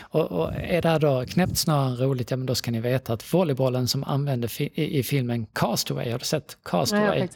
Och, 0.00 0.32
och 0.32 0.52
är 0.54 0.82
det 0.82 0.88
här 0.88 0.98
då 0.98 1.24
knäppt 1.28 1.58
snarare 1.58 1.88
än 1.90 1.96
roligt, 1.96 2.30
ja 2.30 2.36
men 2.36 2.46
då 2.46 2.54
ska 2.54 2.70
ni 2.70 2.80
veta 2.80 3.12
att 3.12 3.34
volleybollen 3.34 3.88
som 3.88 4.04
använde 4.04 4.48
fi, 4.48 4.70
i, 4.74 4.98
i 4.98 5.02
filmen 5.02 5.46
Castaway, 5.52 6.10
har 6.10 6.18
du 6.18 6.24
sett 6.24 6.56
Nej, 6.72 6.80
jag 6.80 6.80
Castaway? 6.80 7.28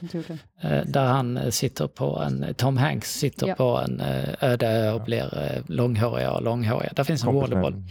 det. 0.60 0.68
Eh, 0.68 0.84
där 0.86 1.04
han 1.06 1.36
eh, 1.36 1.50
sitter 1.50 1.86
på 1.86 2.18
en, 2.18 2.54
Tom 2.56 2.76
Hanks 2.76 3.14
sitter 3.18 3.46
Ja. 3.48 3.54
på 3.54 3.76
en 3.78 4.00
eh, 4.00 4.28
öde 4.40 4.66
ö 4.68 4.92
och 4.92 5.02
blir 5.04 5.38
eh, 5.38 5.62
långhåriga 5.66 6.32
och 6.32 6.42
långhåriga. 6.42 6.92
Där 6.96 7.04
finns 7.04 7.24
en 7.24 7.34
volleyboll. 7.34 7.82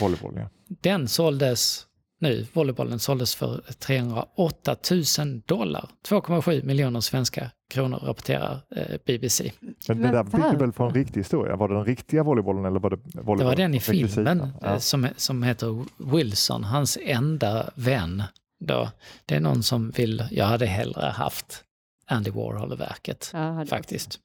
Volleyboll, 0.00 0.34
ja. 0.36 0.48
Den 0.80 1.08
såldes 1.08 1.84
nu, 2.20 2.46
volleybollen 2.52 2.98
såldes 2.98 3.34
för 3.34 3.60
308 3.78 4.76
000 5.18 5.40
dollar. 5.46 5.88
2,7 6.08 6.64
miljoner 6.64 7.00
svenska 7.00 7.50
kronor 7.70 7.96
rapporterar 7.98 8.60
eh, 8.76 8.96
BBC. 9.06 9.52
Men 9.88 10.02
det 10.02 10.08
där 10.08 10.24
bygger 10.24 10.56
väl 10.58 10.72
på 10.72 10.84
en 10.84 10.94
riktig 10.94 11.20
historia? 11.20 11.56
Var 11.56 11.68
det 11.68 11.74
den 11.74 11.84
riktiga 11.84 12.22
volleybollen 12.22 12.64
eller 12.64 12.80
var 12.80 12.90
det 12.90 12.96
volleyboll? 12.96 13.38
Det 13.38 13.44
var 13.44 13.56
den 13.56 13.74
i 13.74 13.80
filmen 13.80 14.40
eh, 14.40 14.48
Ja. 14.62 14.80
som, 14.80 15.08
som 15.16 15.42
heter 15.42 15.84
Wilson, 15.96 16.64
hans 16.64 16.98
enda 17.02 17.70
vän. 17.74 18.22
Då. 18.60 18.88
Det 19.26 19.34
är 19.36 19.40
någon 19.40 19.62
som 19.62 19.90
vill, 19.90 20.24
jag 20.30 20.44
hade 20.44 20.66
hellre 20.66 21.06
haft 21.06 21.64
Andy 22.06 22.30
Warhol-verket 22.30 23.30
Ja, 23.32 23.66
faktiskt. 23.66 24.18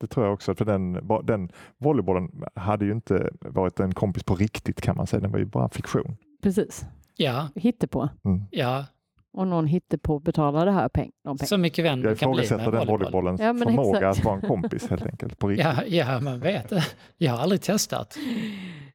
Det 0.00 0.06
tror 0.06 0.26
jag 0.26 0.34
också, 0.34 0.54
för 0.54 0.64
den, 0.64 0.92
den 1.26 1.48
volleybollen 1.78 2.28
hade 2.54 2.84
ju 2.84 2.92
inte 2.92 3.30
varit 3.40 3.80
en 3.80 3.94
kompis 3.94 4.22
på 4.24 4.34
riktigt 4.34 4.80
kan 4.80 4.96
man 4.96 5.06
säga. 5.06 5.20
Den 5.20 5.30
var 5.32 5.38
ju 5.38 5.44
bara 5.44 5.68
fiktion. 5.68 6.16
Precis. 6.42 6.84
Ja, 7.20 7.48
Hittepå. 7.54 8.08
Mm. 8.24 8.42
ja, 8.50 8.84
Och 9.32 9.46
någon 9.48 9.66
hittepå 9.66 10.18
betalar 10.18 10.66
det 10.66 10.72
här 10.72 10.88
peng, 10.88 11.10
de 11.24 11.38
pengarna. 11.38 11.46
så 11.46 11.56
mycket 11.58 11.84
vän 11.84 12.02
Jag 12.02 12.18
kan 12.18 12.30
bli 12.30 12.36
med 12.36 12.44
ifrågasätter 12.44 12.72
den 12.72 12.86
volleyboll. 12.86 12.98
volleybollens 13.24 13.40
Ja, 13.40 13.54
förmåga 13.66 13.98
exakt. 13.98 14.18
att 14.18 14.24
vara 14.24 14.34
en 14.36 14.42
kompis 14.48 14.90
helt 14.90 15.06
enkelt. 15.06 15.38
På. 15.38 15.52
Ja, 15.52 15.84
ja, 15.86 16.20
man 16.20 16.40
vet 16.40 16.68
det. 16.68 16.84
Jag 17.16 17.32
har 17.32 17.38
aldrig 17.38 17.62
testat. 17.62 18.16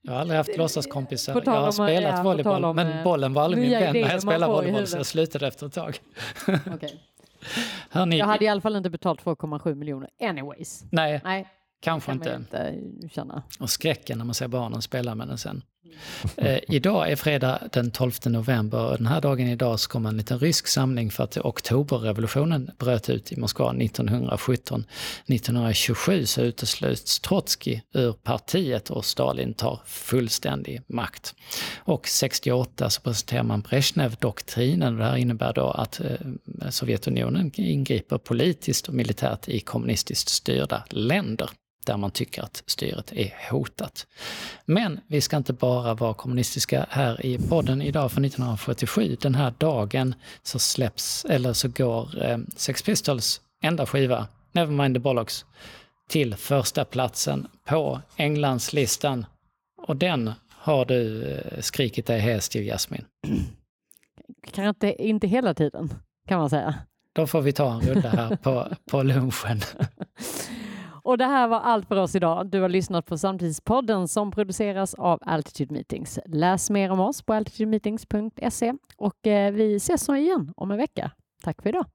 Jag 0.01 0.13
har 0.13 0.19
aldrig 0.19 0.38
haft 0.38 0.57
låtsaskompisar. 0.57 1.41
Jag 1.45 1.51
har 1.51 1.65
om- 1.65 1.71
spelat 1.73 2.17
ja, 2.17 2.23
volleyboll, 2.23 2.65
om, 2.65 2.75
men 2.75 2.88
eh, 2.97 3.03
bollen 3.03 3.33
var 3.33 3.43
aldrig 3.43 3.62
min 3.63 3.71
vän 3.71 3.93
när 3.93 3.99
jag 4.12 4.21
spelade 4.21 4.53
volleyboll, 4.53 4.88
så 4.88 4.97
jag 4.97 5.05
slutade 5.05 5.47
efter 5.47 5.65
ett 5.67 5.73
tag. 5.73 5.97
Hörni, 7.89 8.17
Jag 8.19 8.25
hade 8.25 8.45
i 8.45 8.47
alla 8.47 8.62
fall 8.62 8.75
inte 8.75 8.89
betalt 8.89 9.23
2,7 9.23 9.75
miljoner 9.75 10.09
anyways. 10.21 10.83
nej, 10.91 11.21
Nej, 11.23 11.47
kanske 11.79 12.07
kan 12.12 12.15
inte. 12.17 12.36
inte 12.39 13.09
känna. 13.09 13.43
Och 13.59 13.69
skräcken 13.69 14.17
när 14.17 14.25
man 14.25 14.33
ser 14.33 14.47
barnen 14.47 14.81
spela 14.81 15.15
med 15.15 15.27
den 15.27 15.38
sen. 15.38 15.62
Eh, 16.38 16.60
idag 16.67 17.12
är 17.12 17.15
fredag 17.15 17.60
den 17.72 17.91
12 17.91 18.12
november 18.26 18.86
och 18.86 18.98
den 18.98 19.08
här 19.08 19.22
dagen 19.22 19.48
idag 19.48 19.80
så 19.80 19.89
kommer 19.89 20.10
en 20.10 20.17
liten 20.17 20.39
rysk 20.39 20.67
samling 20.67 21.12
för 21.12 21.24
att 21.24 21.38
oktoberrevolutionen 21.38 22.72
bröt 22.80 23.10
ut 23.10 23.32
i 23.32 23.39
Moskva 23.39 23.69
1917. 23.69 24.86
1927 25.26 26.26
så 26.26 26.41
utesluts 26.41 27.19
Trotskij 27.19 27.84
ur 27.93 28.13
partiet 28.13 28.89
och 28.89 29.06
Stalin 29.06 29.54
tar 29.54 29.82
fullständig 29.86 30.82
makt. 30.88 31.36
Och 31.78 32.08
68 32.08 32.89
så 32.89 33.02
presenterar 33.02 33.43
man 33.43 33.62
Brezhnev-doktrinen 33.62 34.93
och 34.93 35.00
det 35.00 35.06
här 35.06 35.17
innebär 35.17 35.54
då 35.54 35.72
att 35.72 36.00
eh, 36.00 36.69
Sovjetunionen 36.69 37.52
ingriper 37.56 38.17
politiskt 38.17 38.88
och 38.88 38.93
militärt 38.93 39.50
i 39.50 39.60
kommunistiskt 39.60 40.30
styrda 40.30 40.84
länder 40.89 41.50
där 41.86 41.98
man 41.98 42.12
tycker 42.12 42.41
att 42.41 42.63
styret 42.65 43.12
är 43.13 43.34
hotat. 43.52 44.08
Men 44.65 45.00
vi 45.08 45.22
ska 45.22 45.38
inte 45.38 45.54
bara 45.54 45.93
vara 45.93 46.13
kommunistiska 46.13 46.86
här 46.89 47.26
i 47.26 47.38
podden 47.38 47.82
idag 47.82 48.12
för 48.12 48.26
1947. 48.26 49.17
Den 49.22 49.36
här 49.36 49.54
dagen 49.58 50.15
så 50.43 50.60
släpps, 50.60 51.26
eller 51.26 51.54
så 51.54 51.67
går 51.67 52.24
eh, 52.24 52.38
Sex 52.56 52.82
Pistols 52.82 53.41
enda 53.62 53.86
skiva, 53.86 54.28
Nevermind 54.52 54.96
the 54.96 55.00
Bollocks, 55.00 55.46
till 56.08 56.36
första 56.36 56.86
platsen 56.86 57.48
på 57.65 58.02
Englandslistan. 58.17 59.26
Och 59.78 59.96
den 59.96 60.32
har 60.50 60.86
du 60.86 61.24
eh, 61.32 61.62
skrikit 61.62 62.06
dig 62.06 62.19
hes 62.19 62.50
till 62.50 62.65
Jasmin. 62.65 63.06
Kan 64.52 64.67
inte, 64.67 65.04
inte 65.04 65.28
hela 65.28 65.54
tiden, 65.54 65.93
kan 66.28 66.39
man 66.39 66.50
säga. 66.50 66.76
Då 67.13 67.28
får 67.28 67.41
vi 67.41 67.54
ta 67.54 67.74
en 67.74 67.82
runda 67.82 68.10
här 68.10 68.36
på, 68.36 68.67
på 68.91 69.04
lunchen. 69.04 69.62
Och 71.04 71.18
det 71.18 71.26
här 71.26 71.48
var 71.48 71.60
allt 71.60 71.88
för 71.88 71.96
oss 71.96 72.16
idag. 72.16 72.48
Du 72.48 72.62
har 72.62 72.70
lyssnat 72.70 73.06
på 73.06 73.18
Samtidspodden 73.18 74.08
som 74.08 74.32
produceras 74.32 74.94
av 74.94 75.20
Altitude 75.22 75.74
Meetings. 75.74 76.20
Läs 76.26 76.70
mer 76.70 76.92
om 76.92 77.00
oss 77.00 77.22
på 77.22 77.34
altitudemeetings.se 77.34 78.74
och 78.98 79.28
eh, 79.28 79.54
vi 79.54 79.76
ses 79.76 80.06
så 80.06 80.16
igen 80.16 80.54
om 80.56 80.72
en 80.72 80.78
vecka. 80.78 81.12
Tack 81.44 81.62
för 81.62 81.70
idag. 81.70 81.86